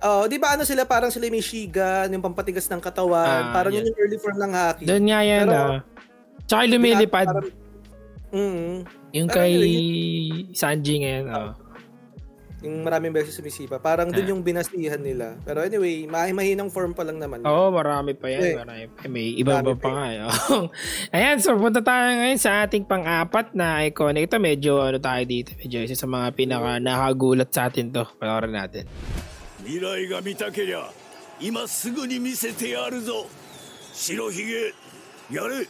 [0.00, 3.68] Oh, di ba ano sila parang sila may Shiga, yung pampatigas ng katawan, Ah, parang
[3.68, 4.88] yun yung early form ng haki.
[4.88, 5.80] Doon nga yan, Pero- ah.
[6.48, 7.26] Tsaka yung lumilipad.
[7.28, 7.58] Parang-
[8.30, 11.50] Mm, Yung Pero kay anyway, Sanji ngayon, oh.
[12.60, 13.80] Yung maraming beses sumisipa.
[13.80, 15.40] Parang dun yung binasihan nila.
[15.48, 17.40] Pero anyway, mahimahinang form pa lang naman.
[17.48, 18.40] Oo, oh, marami pa yan.
[18.40, 18.54] Okay.
[18.60, 18.98] Marami pa.
[19.08, 20.04] May iba-iba pa nga.
[20.12, 20.20] Eh.
[21.16, 24.28] Ayan, so punta tayo ngayon sa ating pang-apat na iconic.
[24.28, 25.56] Ito medyo ano tayo dito.
[25.56, 28.04] Medyo isa sa mga pinaka nakagulat sa atin to.
[28.20, 28.84] Panoorin natin.
[29.64, 30.88] Mirai ga mitakerya,
[31.44, 33.28] ima sugu ni misete yaru zo.
[33.92, 34.72] Shiro hige,
[35.28, 35.68] yaru.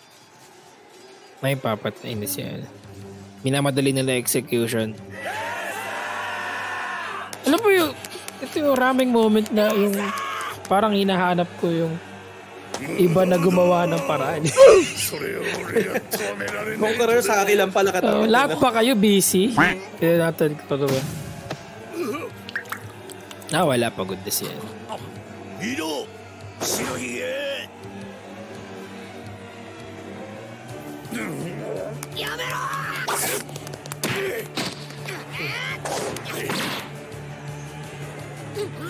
[1.43, 2.67] May papat na inis yan.
[3.43, 4.93] Minamadali nila execution.
[7.49, 7.93] Alam mo yung,
[8.41, 9.95] ito yung raming moment na yung
[10.69, 11.95] parang hinahanap ko yung
[12.97, 14.43] iba na gumawa ng paraan.
[16.81, 18.25] Kung karoon sa akin lang pala oh, katawa.
[18.25, 19.53] Uh, lahat ba kayo busy?
[20.01, 21.01] Kaya natin pagawa.
[23.51, 24.55] Ah, wala pa good this yan.
[25.59, 26.07] Hiro!
[26.63, 27.67] Shinohige!
[32.15, 32.65] Yamero!
[38.57, 38.81] Yeah.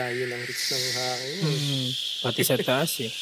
[0.00, 1.36] Layo ng reach ng hangin.
[1.44, 1.86] Mm,
[2.24, 3.12] pati sa taas eh.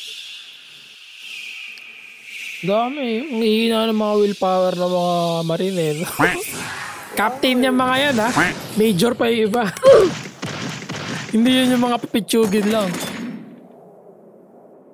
[2.62, 3.35] Dami.
[3.35, 5.97] Ang hihina ng mga willpower ng mga mariner.
[7.19, 8.31] Captain niya mga yan ha.
[8.79, 9.67] Major pa yung iba.
[11.35, 12.88] Hindi yun yung mga papitsugin lang.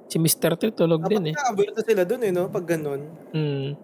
[0.09, 0.57] Si Mr.
[0.57, 1.35] T tulog Dapat din eh.
[1.37, 2.49] Dapat na sila dun eh no?
[2.49, 3.01] Pag ganun.
[3.37, 3.77] Hmm.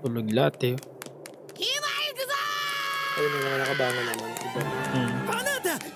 [0.00, 0.76] Tulog lahat eh.
[3.16, 4.30] Ayun na mga nakabangon naman.
[4.44, 4.60] Iba.
[4.92, 5.15] Hmm.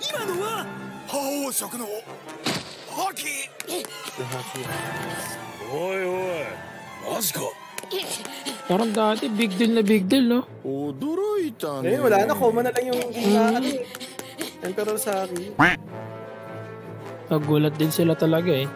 [0.00, 0.64] 今のは
[1.06, 1.84] 覇王色の
[2.96, 3.26] 覇気
[3.68, 4.64] Yung haki.
[5.70, 6.16] おいお
[7.12, 7.40] いマジか
[8.68, 10.48] Parang dati big deal na big deal no?
[10.64, 12.34] 驚いた Ngayon, wala na.
[12.34, 13.84] Koma na lang yung gina, ano eh.
[14.64, 15.52] Emperor sa akin.
[17.28, 18.66] Nagulat din sila talaga eh.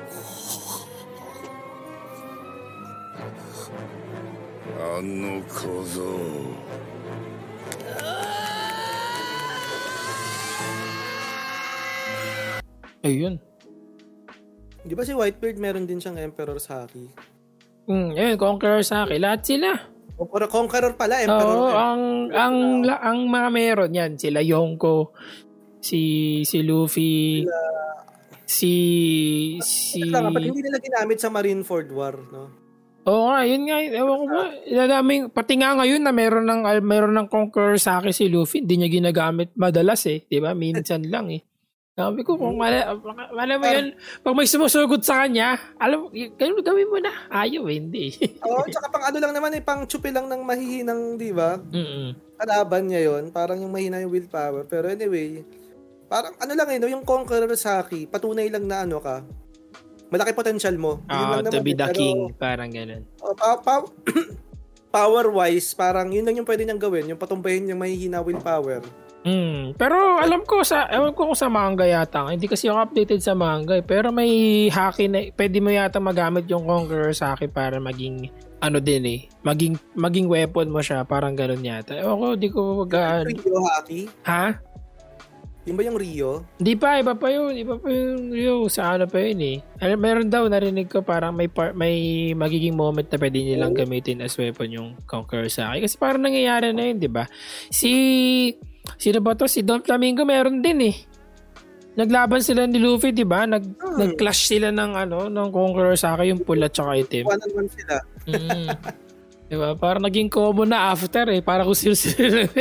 [4.80, 5.40] あの
[13.05, 13.37] Ayun.
[14.81, 17.05] Di ba si Whitebeard meron din siyang Emperor sa haki?
[17.85, 19.21] Hmm, ayun, Conqueror sa akin.
[19.21, 19.77] Lahat sila.
[20.17, 21.53] Conqueror, Conqueror pala, Emperor.
[21.53, 22.01] Oo, ang
[22.33, 25.13] ang la- ang mga meron yan sila Yonko,
[25.77, 26.01] si
[26.49, 27.45] si Luffy,
[28.45, 28.73] si
[29.61, 32.43] si Teka lang, ba't hindi nila ginamit sa Marineford War, no?
[33.05, 34.43] Oo nga, yun nga, ewan ko ba.
[34.65, 38.65] Daming, pati nga ngayon na meron ng ah, meron ng Conqueror sa akin si Luffy,
[38.65, 40.57] hindi niya ginagamit madalas eh, 'di ba?
[40.57, 41.45] Minsan lang eh.
[41.95, 42.91] Sabi ko, kung mala,
[43.31, 47.07] alam mo yun, pag may sumusugod sa kanya, alam, ganun gawin mo na.
[47.31, 48.11] Ayaw, hindi.
[48.43, 51.55] Oo, tsaka pang ano lang naman eh, pang chupi lang ng mahihinang, di ba?
[51.55, 52.11] Mm-mm.
[52.35, 54.67] Kalaban niya yon parang yung mahina yung willpower.
[54.67, 55.39] Pero anyway,
[56.11, 59.23] parang ano lang eh, no, yung Conqueror Saki, patunay lang na ano ka,
[60.11, 60.99] malaki potential mo.
[60.99, 63.07] Yun Ah, lang to naman be eh, the pero, king, parang ganun.
[63.23, 63.87] oh, pa- pa-
[64.91, 68.83] power-wise, parang yun lang yung pwede niyang gawin, yung patumbahin yung mahihina willpower.
[69.25, 72.29] Mm, pero alam ko sa ewan ko kung sa manga yata.
[72.29, 73.81] Hindi kasi ako updated sa manga, eh.
[73.81, 74.29] pero may
[74.69, 78.29] haki na pwede mo yata magamit yung Conqueror sa akin para maging
[78.61, 81.97] ano din eh, maging maging weapon mo siya, parang ganun yata.
[81.97, 82.93] Ewan ko, di ko mag
[83.25, 84.01] Rio Haki?
[84.29, 84.75] Ha?
[85.65, 86.45] Yun ba yung Rio?
[86.61, 87.57] Di pa, iba pa yun.
[87.57, 88.29] Iba pa yun.
[88.37, 89.57] Yo, sa ano pa yun eh.
[89.81, 94.21] Ano, meron daw, narinig ko parang may par- may magiging moment na pwede nilang gamitin
[94.21, 95.81] as weapon yung Conqueror sa akin.
[95.89, 97.25] Kasi parang nangyayari na yun, di ba?
[97.73, 97.93] Si,
[98.95, 99.49] sino ba to?
[99.49, 100.95] Si Don Flamingo meron din eh.
[101.95, 103.47] Naglaban sila ni Luffy, di ba?
[103.47, 107.23] Nag, Nag-clash sila ng ano, ng Conqueror sa akin, yung pula tsaka itim.
[107.23, 107.95] One on one sila.
[108.27, 108.67] Mm.
[109.49, 109.69] di ba?
[109.79, 111.39] Parang naging common na after eh.
[111.39, 112.51] Para kung sino-sino.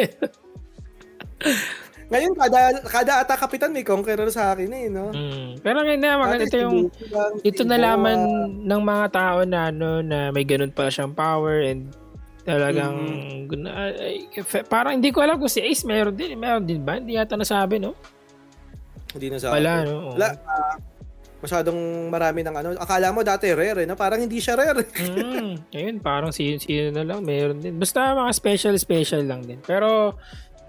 [2.14, 5.10] Ngayon, kada, kada ata kapitan may Conqueror sa akin eh, no?
[5.10, 5.58] Mm.
[5.66, 6.78] Pero ngayon na, maganda yung
[7.42, 8.18] ito nalaman
[8.62, 11.90] ng mga tao na ano na may ganun pala siyang power and
[12.44, 12.96] talagang
[13.66, 17.16] ay, fe- parang hindi ko alam kung si Ace meron din meron din ba hindi
[17.16, 17.96] yata nasabi no
[19.14, 20.18] Hindi na sa Wala, no?
[20.18, 20.28] Wala.
[20.42, 20.74] Uh,
[21.44, 22.68] masyadong marami ng ano.
[22.80, 24.00] Akala mo dati rare, eh, no?
[24.00, 24.88] Parang hindi siya rare.
[24.88, 27.76] mm, ayun, parang sino-sino na lang, meron din.
[27.76, 29.60] Basta mga special-special lang din.
[29.60, 30.16] Pero,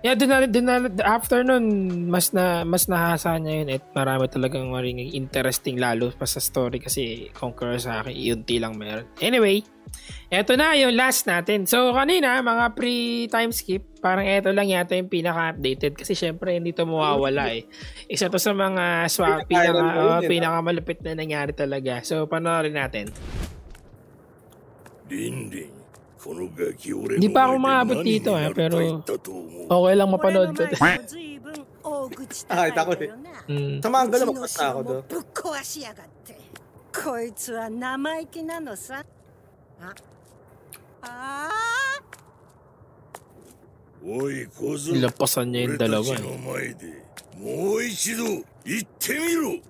[0.04, 1.66] yeah, din na, after nun,
[2.12, 6.84] mas na, mas nahasa niya yun at marami talagang maring interesting lalo pa sa story
[6.84, 9.08] kasi Conqueror sa akin, yunti lang meron.
[9.24, 9.64] Anyway,
[10.31, 11.67] eto na yung last natin.
[11.67, 16.87] So, kanina, mga pre-time skip, parang eto lang yata yung pinaka-updated kasi syempre hindi to
[16.87, 17.67] mawawala eh.
[18.07, 22.01] Isa to sa mga swap, pinaka, uh, pinaka-malupit na nangyari talaga.
[22.07, 23.11] So, panoorin natin.
[25.11, 25.83] Dinding.
[26.21, 26.53] Hindi
[27.17, 29.01] Hindi pa ako maabot dito eh, pero
[29.73, 30.69] okay lang mapanood ko.
[32.49, 33.11] あ、いたこれ。
[33.49, 33.81] mm.
[33.81, 35.05] たまんがでも勝ったこと。
[35.09, 36.37] ぶっ壊しやがって
[36.93, 39.05] こいつは生意気なのさ
[39.81, 39.95] あ
[41.03, 41.49] あ
[44.05, 46.19] おい小僧 Nilampasan niya yung 俺た dalawa ち eh.
[46.21, 47.05] の前で
[47.39, 48.25] もう一度
[48.65, 49.61] 言ってみろ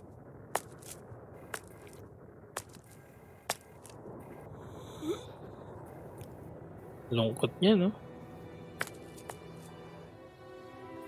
[7.11, 7.91] Lungkot niya, no?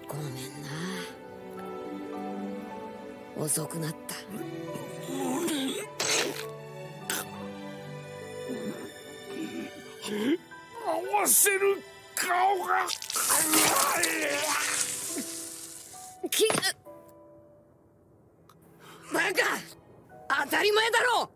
[0.09, 0.73] ごめんな
[10.08, 10.38] 遅くなっ
[10.86, 11.84] た合わせる
[12.16, 12.88] 顔が
[16.30, 16.48] き
[19.14, 21.32] バカ当たり前だろ。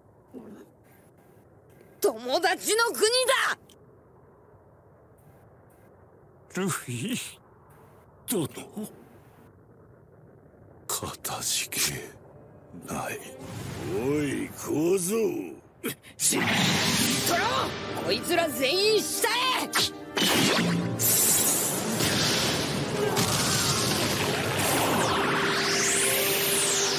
[2.02, 3.00] 友達の国
[3.46, 3.58] だ。
[6.62, 7.18] ルフィ
[8.28, 8.48] 殿
[10.88, 11.80] かたじけ
[12.94, 13.20] ない。
[13.96, 15.61] おい小僧。
[16.18, 16.38] し
[17.28, 17.44] トロ
[18.06, 19.32] こいつら全員下へ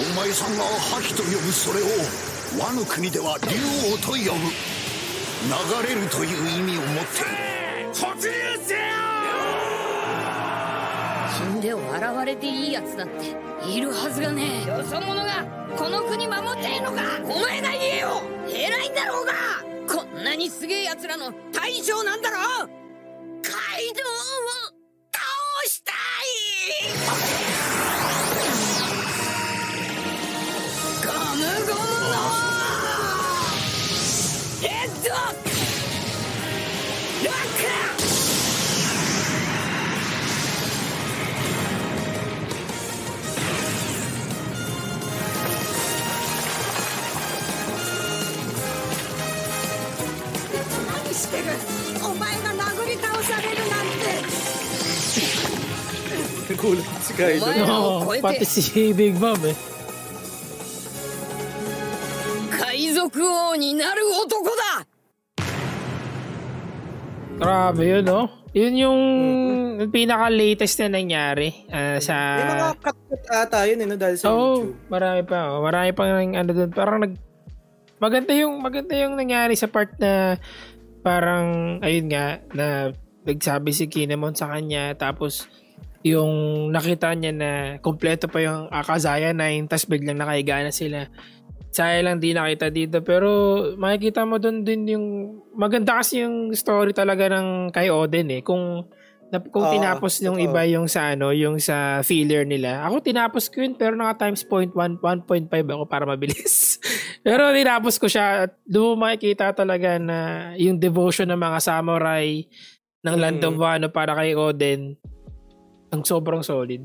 [0.00, 1.86] お前さんが覇気と呼ぶそれを
[2.58, 3.48] 和の国では竜
[3.94, 4.50] 王と呼ぶ。
[5.42, 5.48] 流
[5.88, 7.90] れるという意味を持っている。
[7.92, 8.30] 突入
[8.64, 8.80] せよ
[11.36, 13.34] 死んで笑われていいやつなんて
[13.66, 14.68] いるはずがねえ。
[14.68, 17.02] よそ者がこの国守ってえのか？
[17.24, 18.22] お前が言えよ！
[18.48, 19.32] 偉いんだろうが！
[19.88, 22.81] こんなにすげえ奴らの大将なんだろ
[56.61, 57.41] Nagulat si Kaido.
[57.43, 57.63] Umayo.
[57.65, 58.23] Oo, ko ite.
[58.23, 59.57] pati si Big Mom eh.
[62.77, 64.85] 海賊王になる男だ
[67.37, 68.29] Grabe yun, no?
[68.53, 69.01] Yun yung
[69.93, 72.15] pinaka-latest na nangyari ah, sa...
[72.41, 74.89] May mga cut-cut ata yun, eh, no, dahil sa Oo, YouTube.
[74.89, 75.39] marami pa.
[75.53, 75.61] Oh.
[75.61, 76.71] Marami pa ng ano doon.
[76.73, 77.13] Parang nag...
[78.01, 80.41] Maganda yung, maganda yung nangyari sa part na
[81.05, 82.89] parang, ayun nga, na
[83.25, 84.97] nagsabi si Kinemon sa kanya.
[84.97, 85.45] Tapos,
[86.02, 86.32] yung
[86.74, 91.06] nakita niya na kompleto pa yung Akazaya 9 tapos biglang nakahiga na sila.
[91.72, 93.30] Sayang lang di nakita dito pero
[93.80, 95.06] makikita mo doon din yung
[95.56, 98.42] maganda kasi yung story talaga ng kay Oden eh.
[98.44, 98.90] Kung
[99.32, 100.48] na- kung Oo, tinapos yung totoo.
[100.52, 102.84] iba yung sa ano yung sa filler nila.
[102.84, 106.76] Ako tinapos ko yun pero naka times point 1 1.5 ako para mabilis.
[107.22, 112.50] Pero tinapos ko siya at doon makikita talaga na yung devotion ng mga samurai
[112.98, 114.98] ng Land of Wano para kay Oden
[115.92, 116.80] ang sobrang solid.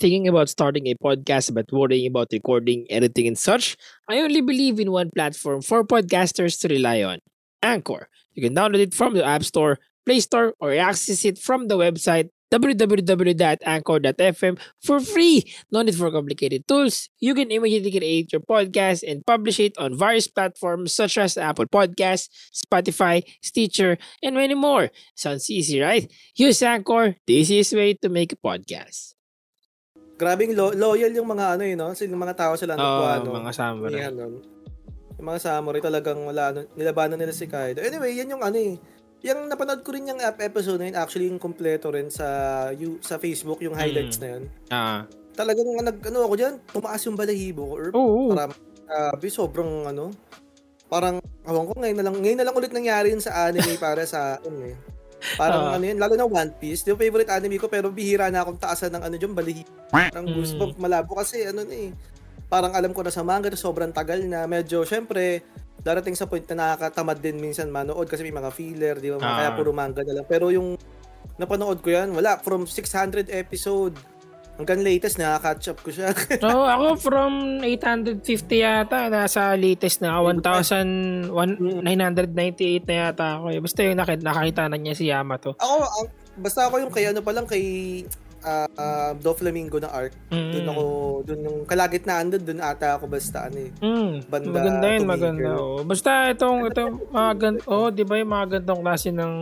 [0.00, 3.76] Thinking about starting a podcast but worrying about recording, editing, and such,
[4.08, 7.20] I only believe in one platform for podcasters to rely on
[7.62, 8.08] Anchor.
[8.32, 11.76] You can download it from the App Store, Play Store, or access it from the
[11.76, 15.40] website www.anchor.fm for free.
[15.72, 17.08] No need for complicated tools.
[17.18, 21.66] You can immediately create your podcast and publish it on various platforms such as Apple
[21.66, 24.92] Podcasts, Spotify, Stitcher, and many more.
[25.16, 26.04] Sounds easy, right?
[26.36, 29.16] Use Anchor, the easiest way to make a podcast.
[30.20, 31.90] Grabing lo- loyal yung mga ano yun, no?
[31.96, 33.28] Yung mga tao sa Land of Oo, Wano.
[33.42, 34.00] mga samurai.
[34.06, 34.38] Yan, no?
[35.18, 37.82] Yung mga samurai talagang wala, ano, nilabanan nila si Kaido.
[37.82, 38.76] Anyway, yan yung ano eh.
[39.22, 42.26] Yung napanood ko rin yung app episode na yun, actually yung kompleto rin sa
[42.74, 44.22] you, sa Facebook, yung highlights Mm.
[44.22, 44.44] na yun.
[44.68, 45.00] Ah.
[45.32, 47.74] Talagang nag, ano ako dyan, tumaas yung balahibo ko.
[47.94, 48.34] Oo.
[48.34, 48.52] Parang,
[48.84, 50.10] grabe, sobrang ano,
[50.90, 51.16] parang,
[51.46, 54.36] awang ko, ngayon na lang, ngayon na lang ulit nangyari yun sa anime para sa
[54.36, 54.76] akin eh.
[55.38, 56.82] Parang uh, ano yun, lalo na One Piece.
[56.90, 59.62] Yung favorite anime ko, pero bihira na akong taasan ng ano dyan, balihi.
[59.86, 60.34] Parang mm.
[60.34, 61.94] gusto malabo kasi ano na eh.
[62.50, 64.44] Parang alam ko na sa manga, sobrang tagal na.
[64.50, 65.46] Medyo, syempre,
[65.82, 69.18] darating sa point na nakakatamad din minsan manood kasi may mga filler, di ba?
[69.18, 70.26] Uh, Kaya puro manga na lang.
[70.26, 70.78] Pero yung
[71.36, 72.38] napanood ko yan, wala.
[72.38, 73.98] From 600 episode,
[74.52, 76.12] Hanggang latest, nakaka-catch up ko siya.
[76.44, 78.20] Oo, oh, ako from 850
[78.52, 81.32] yata, nasa latest na 1,998
[82.84, 83.46] na yata ako.
[83.64, 85.56] Basta yung nakita na niya si Yamato.
[85.56, 86.04] Ako,
[86.36, 87.64] basta ako yung kay ano pa lang, kay
[88.42, 90.12] uh, uh, Doflamingo na arc.
[90.30, 90.50] Mm.
[90.52, 90.84] Doon ako,
[91.26, 93.70] doon yung kalagitnaan doon, doon ata ako basta ano eh.
[93.80, 94.12] Mm.
[94.28, 95.50] Banda, maganda yun, maganda.
[95.56, 95.80] Oh.
[95.86, 99.32] Basta itong, itong mga gan, oh, di ba yung mga gantong klase ng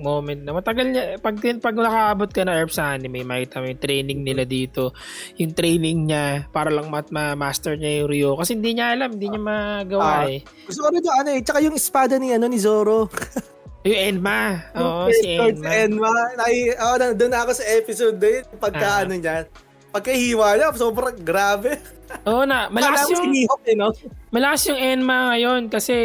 [0.00, 3.82] moment na matagal niya, pag, pag nakaabot ka na Earth sa anime, makita mo yung
[3.82, 4.96] training nila dito,
[5.36, 8.30] yung training niya, para lang mat ma-master niya yung Ryo.
[8.40, 10.40] Kasi hindi niya alam, hindi niya magawa uh, eh.
[10.66, 13.08] Gusto ko rin yung ano eh, tsaka yung espada ni, ano, ni Zoro.
[13.86, 14.66] Yung Enma.
[14.74, 15.70] Oo, oh, si Enma.
[15.70, 16.10] Enma.
[16.34, 18.42] Nai, oh, doon ako sa episode din.
[18.58, 19.00] Pagka ah.
[19.06, 19.46] ano niya.
[19.94, 21.78] Pagkahiwa niya, sobrang grabe.
[22.26, 23.30] Oo na, malakas yung...
[23.30, 23.94] Sinihop, eh, no?
[24.34, 25.96] Malakas yung Enma ngayon kasi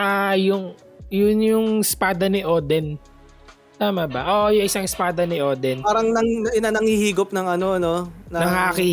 [0.00, 0.72] ah uh, yung
[1.12, 2.96] yun yung espada ni Oden.
[3.78, 4.20] Tama ba?
[4.26, 5.84] Oo, oh, yung isang espada ni Oden.
[5.86, 7.94] Parang nang, ina, nanghihigop ng ano, no?
[8.28, 8.92] Ng, ng haki.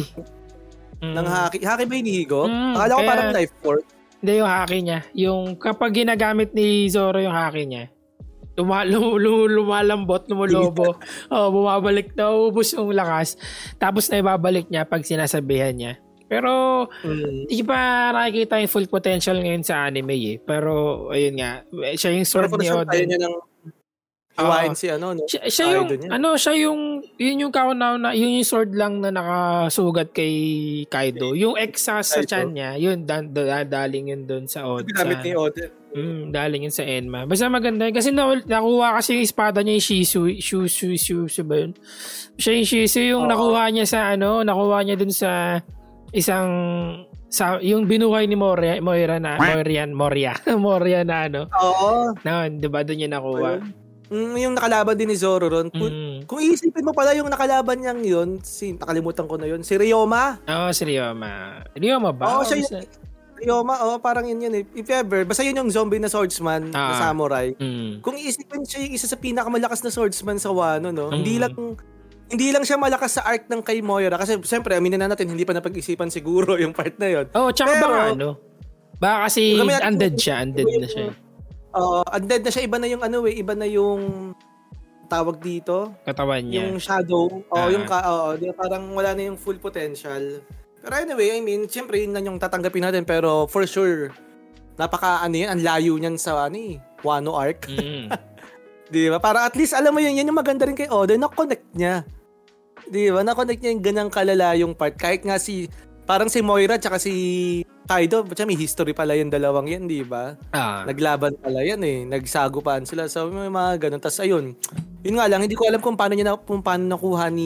[1.01, 1.15] Mm.
[1.17, 1.57] Ng haki.
[1.65, 2.47] Haki ba yung hinihigop?
[2.47, 3.85] Mm, Akala ko kaya, parang knife fork.
[4.25, 4.99] Hindi yung haki niya.
[5.13, 7.93] Yung kapag ginagamit ni Zoro yung haki niya,
[8.57, 10.97] luma, lum, lum, lumalambot, lumulobo.
[11.29, 13.37] oh, bumabalik na, ubus yung lakas.
[13.77, 15.93] Tapos na ibabalik niya pag sinasabihan niya.
[16.25, 17.45] Pero, mm.
[17.45, 20.35] hindi pa nakikita yung full potential ngayon sa anime eh.
[20.41, 21.61] Pero, ayun nga,
[21.93, 23.05] siya yung sword ni Oden.
[23.05, 23.37] Niya ng
[24.35, 25.23] Iwain uh, si ano, no?
[25.23, 29.07] Siya, siya yung, ano, siya yung, yun yung kaunaw na, yun yung sword lang na
[29.07, 30.35] nakasugat kay
[30.91, 31.31] Kaido.
[31.39, 34.91] Yung exas sa chan niya, yun, dan, daling yun doon sa Oden.
[34.91, 35.71] Ginamit ni Oden.
[35.95, 37.23] Mm, daling yun sa Enma.
[37.23, 37.95] Basta maganda yun.
[37.95, 40.21] Kasi na, nakuha kasi yung espada niya yung Shisu.
[40.43, 41.71] Shisu, Shisu ba yun?
[42.35, 43.31] Siya yung Shisu yung oh.
[43.31, 45.63] nakuha niya sa ano, nakuha niya dun sa
[46.11, 46.51] isang
[47.31, 50.35] sa yung binuhay ni Moria, Moira na Morian, Moria.
[50.59, 51.41] Moria na ano.
[51.55, 52.11] Oo.
[52.27, 53.63] Na, 'di ba doon niya nakuha?
[53.63, 53.84] Ayun.
[54.09, 55.67] Mm, yung nakalaban din ni Zoro ron.
[55.73, 56.17] Kung, mm.
[56.29, 60.41] kung iisipin mo pala yung nakalaban niyang yun, si, nakalimutan ko na yun, si Ryoma.
[60.45, 61.63] Oo, oh, si Ryoma.
[61.73, 62.23] Ryoma ba?
[62.29, 62.85] Oo, oh, siya yung,
[63.35, 64.63] Ryoma, oh, parang yun yun eh.
[64.77, 66.91] If ever, basta yun yung zombie na swordsman, ah.
[66.91, 67.51] na samurai.
[67.57, 67.99] Mm.
[67.99, 71.11] Kung iisipin siya yung isa sa pinakamalakas na swordsman sa Wano, no?
[71.11, 71.15] Mm.
[71.19, 71.53] Hindi lang
[72.25, 75.45] hindi lang siya malakas sa arc ng kay Moira kasi siyempre aminin na natin hindi
[75.45, 77.25] pa napag-isipan siguro yung part na yun.
[77.37, 78.29] Oh, tsaka Pero, ba ano?
[78.95, 81.05] Baka kasi undead siya, undead na siya.
[81.75, 82.63] Oo, uh, undead na siya.
[82.63, 84.31] Iba na yung ano eh, iba na yung
[85.05, 85.93] tawag dito.
[86.07, 86.65] Katawan niya.
[86.65, 87.27] Yung shadow.
[87.29, 87.69] Oo, ah.
[87.69, 90.41] yung ka, oo, parang wala na yung full potential.
[90.81, 93.03] Pero anyway, I mean, siyempre yun lang yung tatanggapin natin.
[93.03, 94.13] Pero for sure,
[94.79, 97.69] napaka ano yan, ang layo niyan sa ano eh, Wano arc.
[97.69, 98.07] Mm.
[98.93, 99.17] Di ba?
[99.17, 102.05] Para at least alam mo yun, yan yung maganda rin kay Oden, na-connect niya.
[102.85, 103.25] Di ba?
[103.25, 104.93] Na-connect niya yung ganang kalala yung part.
[104.93, 105.65] Kahit nga si,
[106.05, 107.13] parang si Moira tsaka si
[107.85, 110.33] Kaido, ba't may history pala yung dalawang yan, di ba?
[110.49, 110.81] Ah.
[110.89, 112.01] Naglaban pala yan eh.
[112.09, 113.05] Nagsagupaan sila.
[113.05, 114.01] So, may mga ganun.
[114.01, 114.57] Tapos, ayun.
[115.05, 117.45] Yun nga lang, hindi ko alam kung paano niya na, kung paano nakuha ni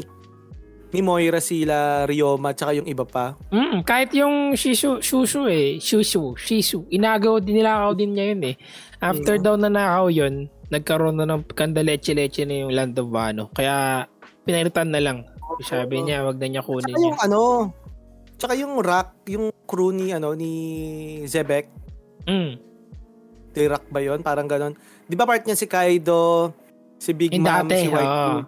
[0.89, 3.37] ni Moira sila, Ryoma, tsaka yung iba pa.
[3.53, 8.55] Mm, kahit yung Shishu, Shushu eh, Shushu, Shishu, inagaw din, nilakaw din niya yun eh.
[8.97, 9.43] After mm.
[9.45, 13.53] daw na nakaw yun, nagkaroon na ng kandaleche-leche na yung Land of Wano.
[13.53, 14.07] Kaya,
[14.49, 15.29] pinalitan na lang.
[15.61, 17.39] Sabi niya, wag na niya kunin Saka yung ano,
[18.39, 20.51] Tsaka yung rock, yung crew ni, ano, ni
[21.27, 21.67] Zebek.
[22.23, 22.55] Mm.
[23.51, 24.23] The rock ba yun?
[24.23, 24.79] Parang ganon.
[25.03, 26.55] Di ba part niya si Kaido,
[26.95, 28.39] si Big yung Mom, dati, si White oh.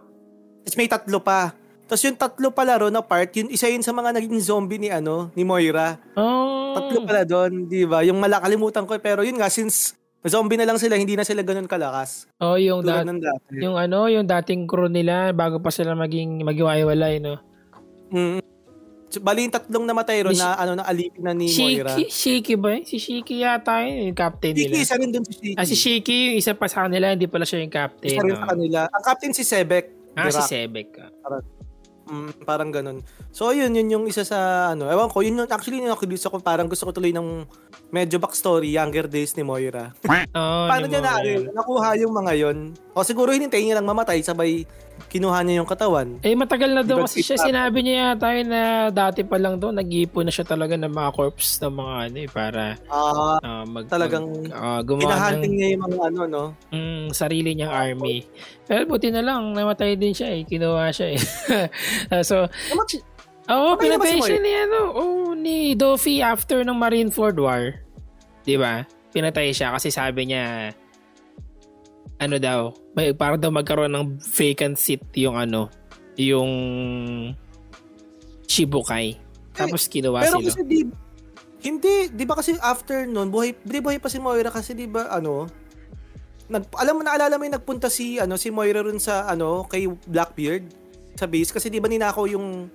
[0.64, 1.52] Tapos may tatlo pa.
[1.92, 4.88] Tapos yung tatlo pala ron na part, yun isa yun sa mga naging zombie ni
[4.88, 6.00] ano, ni Moira.
[6.16, 6.72] Oh.
[6.72, 8.00] Tatlo pala doon, di ba?
[8.08, 11.68] Yung malakalimutan ko, pero yun nga, since zombie na lang sila, hindi na sila ganun
[11.68, 12.32] kalakas.
[12.40, 13.60] Oh, yung dat- dati.
[13.60, 17.42] yung ano, yung dating crew nila bago pa sila maging magiwaiwalay, no.
[18.14, 18.51] Mm.
[19.20, 21.94] Bali yung tatlong namatay ron na ano na alipin na ni Shiki, Moira.
[22.00, 22.72] Shiki ba?
[22.88, 24.76] Si Shiki yata yun, yung captain Shiki, nila.
[24.80, 25.58] Shiki, isa rin dun si Shiki.
[25.60, 28.14] Ah, si Shiki, yung isa pa sa kanila, hindi pala siya yung captain.
[28.16, 28.40] Isa rin no?
[28.40, 28.80] sa kanila.
[28.88, 29.86] Ang captain si Sebek.
[30.16, 30.40] Ah, Iraq.
[30.40, 30.88] si Sebek.
[31.02, 31.10] Ah.
[31.20, 31.44] Parang,
[32.08, 32.98] mm, parang ganun.
[33.36, 36.40] So, yun, yun yung isa sa, ano, ewan ko, yun yung, actually, yung nakilis ako,
[36.40, 37.44] parang gusto ko tuloy ng
[37.92, 39.92] medyo backstory, younger days ni Moira.
[40.08, 41.20] oh, Paano niya na,
[41.52, 42.58] nakuha yung mga yon
[42.96, 44.64] O siguro hinintay niya lang mamatay, sabay
[45.08, 46.20] kinuha niya yung katawan.
[46.22, 47.40] Eh, matagal na daw kasi siya.
[47.40, 48.62] Sinabi niya yata na
[48.94, 52.30] dati pa lang daw, nag-iipon na siya talaga ng mga corpse ng mga ano eh,
[52.30, 56.44] para uh, uh, mag, talagang mag, uh, gumawa ng, niya yung mga ano, no?
[56.70, 58.26] Mm, sarili niyang uh, army.
[58.70, 60.42] Pero buti na lang, namatay din siya eh.
[60.46, 61.20] Kinuha siya eh.
[62.14, 62.46] uh, so,
[63.52, 67.84] Oo, oh, pinatay siya ni ano, oh, ni Doffy after ng Marineford War.
[68.46, 68.86] 'Di ba?
[69.12, 70.72] Pinatay siya kasi sabi niya
[72.22, 75.72] ano daw, may para daw magkaroon ng vacant seat yung ano,
[76.20, 76.52] yung
[78.52, 79.16] Shibukai.
[79.56, 80.48] Tapos kinuha Pero sila.
[80.52, 80.80] kasi di,
[81.64, 85.08] hindi, di ba kasi after nun, buhay, di buhay pa si Moira kasi di ba
[85.08, 85.48] ano,
[86.52, 89.88] nag, alam mo naalala mo yung nagpunta si ano si Moira rin sa ano kay
[89.88, 90.68] Blackbeard
[91.16, 92.68] sa base kasi di ba ninakaw yung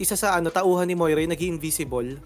[0.00, 2.18] isa sa ano tauhan ni Moira yung naging invisible.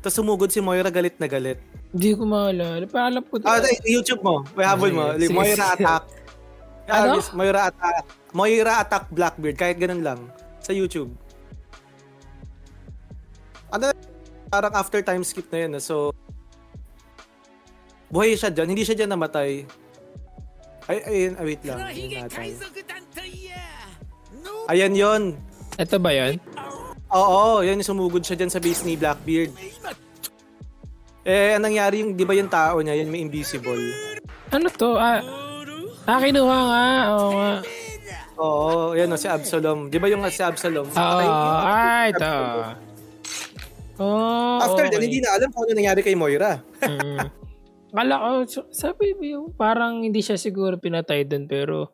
[0.00, 1.60] Tapos sumugod si Moira galit na galit.
[1.92, 2.88] Hindi ko maalala.
[2.88, 3.36] Paalam ko.
[3.44, 4.40] Ah, eh, YouTube mo.
[4.56, 5.12] May habol mo.
[5.14, 5.84] Sige, Moira sige.
[5.84, 6.04] attack.
[6.88, 7.20] Ano?
[7.20, 7.94] Ah, Moira attack.
[8.32, 10.20] Moira attack Blackbeard kahit ganun lang
[10.64, 11.12] sa YouTube.
[13.70, 13.92] Ano
[14.50, 15.76] parang after time skip na yun.
[15.76, 15.82] eh.
[15.84, 16.16] So
[18.08, 18.72] buhay siya dyan.
[18.72, 19.68] Hindi siya dyan namatay.
[20.90, 21.78] Ay, ayun, ah, wait lang.
[21.86, 22.50] Ayun natin.
[24.66, 25.22] Ayan yon.
[25.78, 26.34] Ito ba yun?
[27.10, 29.50] Oo, yan sumugod siya dyan sa base ni Blackbeard.
[31.26, 33.82] Eh, anong nangyari yung, di ba yung tao niya, yan may invisible.
[34.54, 34.96] Ano to?
[34.96, 35.20] Ah,
[36.06, 36.86] ah kinuha nga.
[37.12, 37.52] Oo nga.
[38.40, 39.92] Oo, yan o, si Absalom.
[39.92, 40.88] Di ba yung si Absalom?
[40.88, 42.32] Oo, yung- ah, ito.
[44.00, 44.96] Oh, After okay.
[44.96, 46.64] that, hindi na alam kung ano nangyari kay Moira.
[46.80, 47.28] Mm.
[47.92, 51.92] Kala ko, so- sabi mo yung parang hindi siya siguro pinatay dun pero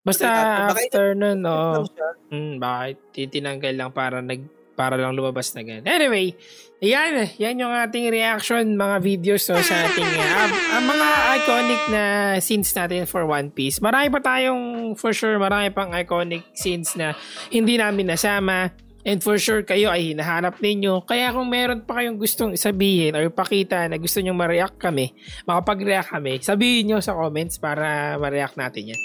[0.00, 2.08] basta Baka- after nun, siya.
[2.32, 5.84] mm, bakit titinanggal lang para nag para lang lumabas na ganun.
[5.84, 6.32] Anyway,
[6.80, 10.48] yan, yan yung ating reaction, mga videos no, sa ating uh,
[10.80, 12.02] ang mga iconic na
[12.40, 13.84] scenes natin for One Piece.
[13.84, 17.12] Marami pa tayong, for sure, marami pang iconic scenes na
[17.52, 18.72] hindi namin nasama.
[19.04, 21.04] And for sure, kayo ay hinahanap ninyo.
[21.04, 25.12] Kaya kung meron pa kayong gustong sabihin or pakita na gusto nyong ma-react kami,
[25.44, 29.00] makapag-react kami, sabihin nyo sa comments para ma-react natin yan.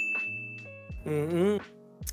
[1.05, 1.57] Mm-mm.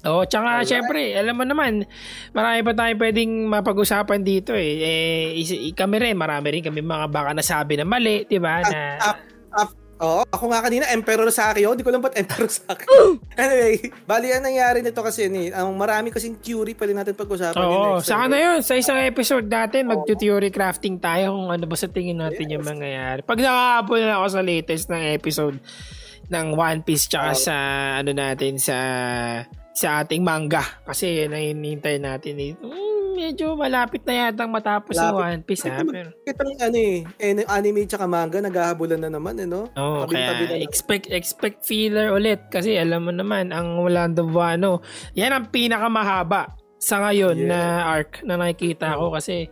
[0.03, 1.85] Oo, tsaka syempre, alam mo naman,
[2.33, 4.73] marami pa tayong pwedeng mapag-usapan dito eh.
[4.83, 8.65] eh is- kami rin, marami rin kami mga baka nasabi na mali, di ba?
[8.67, 9.17] Na, Ah,
[9.55, 9.69] ah,
[10.03, 11.79] Oo, ako nga kanina, Emperor sa akin.
[11.79, 12.89] Di ko lang ba't Emperor sa akin.
[13.39, 17.55] anyway, bali ang nangyari nito kasi ni, ang marami kasing theory pwede natin pag-usapan.
[17.63, 18.59] Oo, next saka na yun.
[18.67, 23.23] Sa isang episode natin, mag-theory crafting tayo kung ano ba sa tingin natin yung mangyayari.
[23.23, 25.57] Pag nakakapon na ako sa latest ng episode
[26.29, 27.55] ng One Piece tsaka sa
[27.99, 28.77] ano natin sa
[29.73, 32.53] sa ating manga kasi yun ang hinihintay natin eh.
[32.61, 35.33] Mm, medyo malapit na yatang matapos ang Malapit.
[35.33, 35.81] One Piece ha.
[35.81, 39.73] Pero, Itong ano eh, anime tsaka manga, naghahabulan na naman eh, no?
[39.73, 44.85] Oo, Tabi-tabi kaya na expect expect filler ulit kasi alam mo naman ang Orlando Buano,
[45.17, 47.49] yan ang pinakamahaba sa ngayon Yeah.
[47.49, 47.59] na
[47.89, 49.47] arc na nakikita ko kasi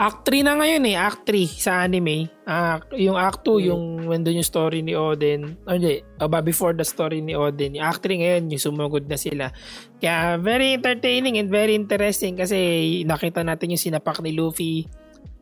[0.00, 2.32] Act 3 na ngayon eh, Act 3 sa anime.
[2.48, 3.66] Ah, yung Act 2, Mm.
[3.68, 5.60] yung nandun yung story ni Odin.
[5.68, 7.76] O hindi, aba before the story ni Odin.
[7.76, 9.52] Yung Act 3 ngayon, yung sumugod na sila.
[10.00, 12.56] Kaya very entertaining and very interesting kasi
[13.04, 14.88] nakita natin yung sinapak ni Luffy,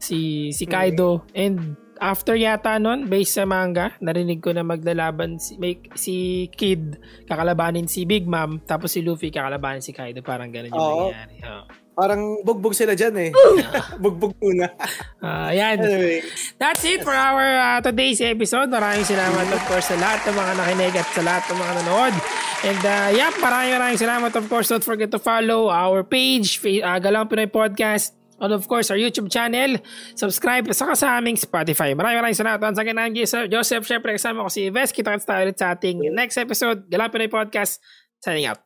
[0.03, 5.55] si si Kaido, and after yata nun, based sa manga, narinig ko na maglalaban si,
[5.59, 6.99] may, si Kid,
[7.31, 10.19] kakalabanin si Big Mom, tapos si Luffy kakalabanin si Kaido.
[10.19, 11.15] Parang ganun yung Oo.
[11.15, 11.47] nangyayari.
[11.47, 11.67] Oo.
[11.99, 13.31] Parang bugbog sila dyan eh.
[14.03, 14.71] bugbog muna.
[15.19, 15.83] Ah, yan.
[15.83, 16.23] anyway,
[16.55, 18.71] That's it for our uh, today's episode.
[18.71, 22.15] Maraming salamat of course sa lahat ng mga nakinig at sa lahat ng mga nanood.
[22.63, 24.71] And uh, yeah, maraming maraming salamat of course.
[24.71, 28.15] Don't forget to follow our page, uh, Galang Pinoy Podcast.
[28.39, 29.83] And of course, our YouTube channel.
[30.15, 31.99] Subscribe sa sa aming Spotify.
[31.99, 32.63] Maraming maraming salamat.
[32.63, 33.51] Once again, I'm Joseph.
[33.51, 34.95] Joseph, syempre kasama ko si Ves.
[34.95, 36.87] Kita-kits tayo ulit sa ating next episode.
[36.87, 37.83] Galang Pinoy Podcast.
[38.23, 38.63] Signing out.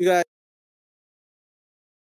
[0.00, 0.24] you guys,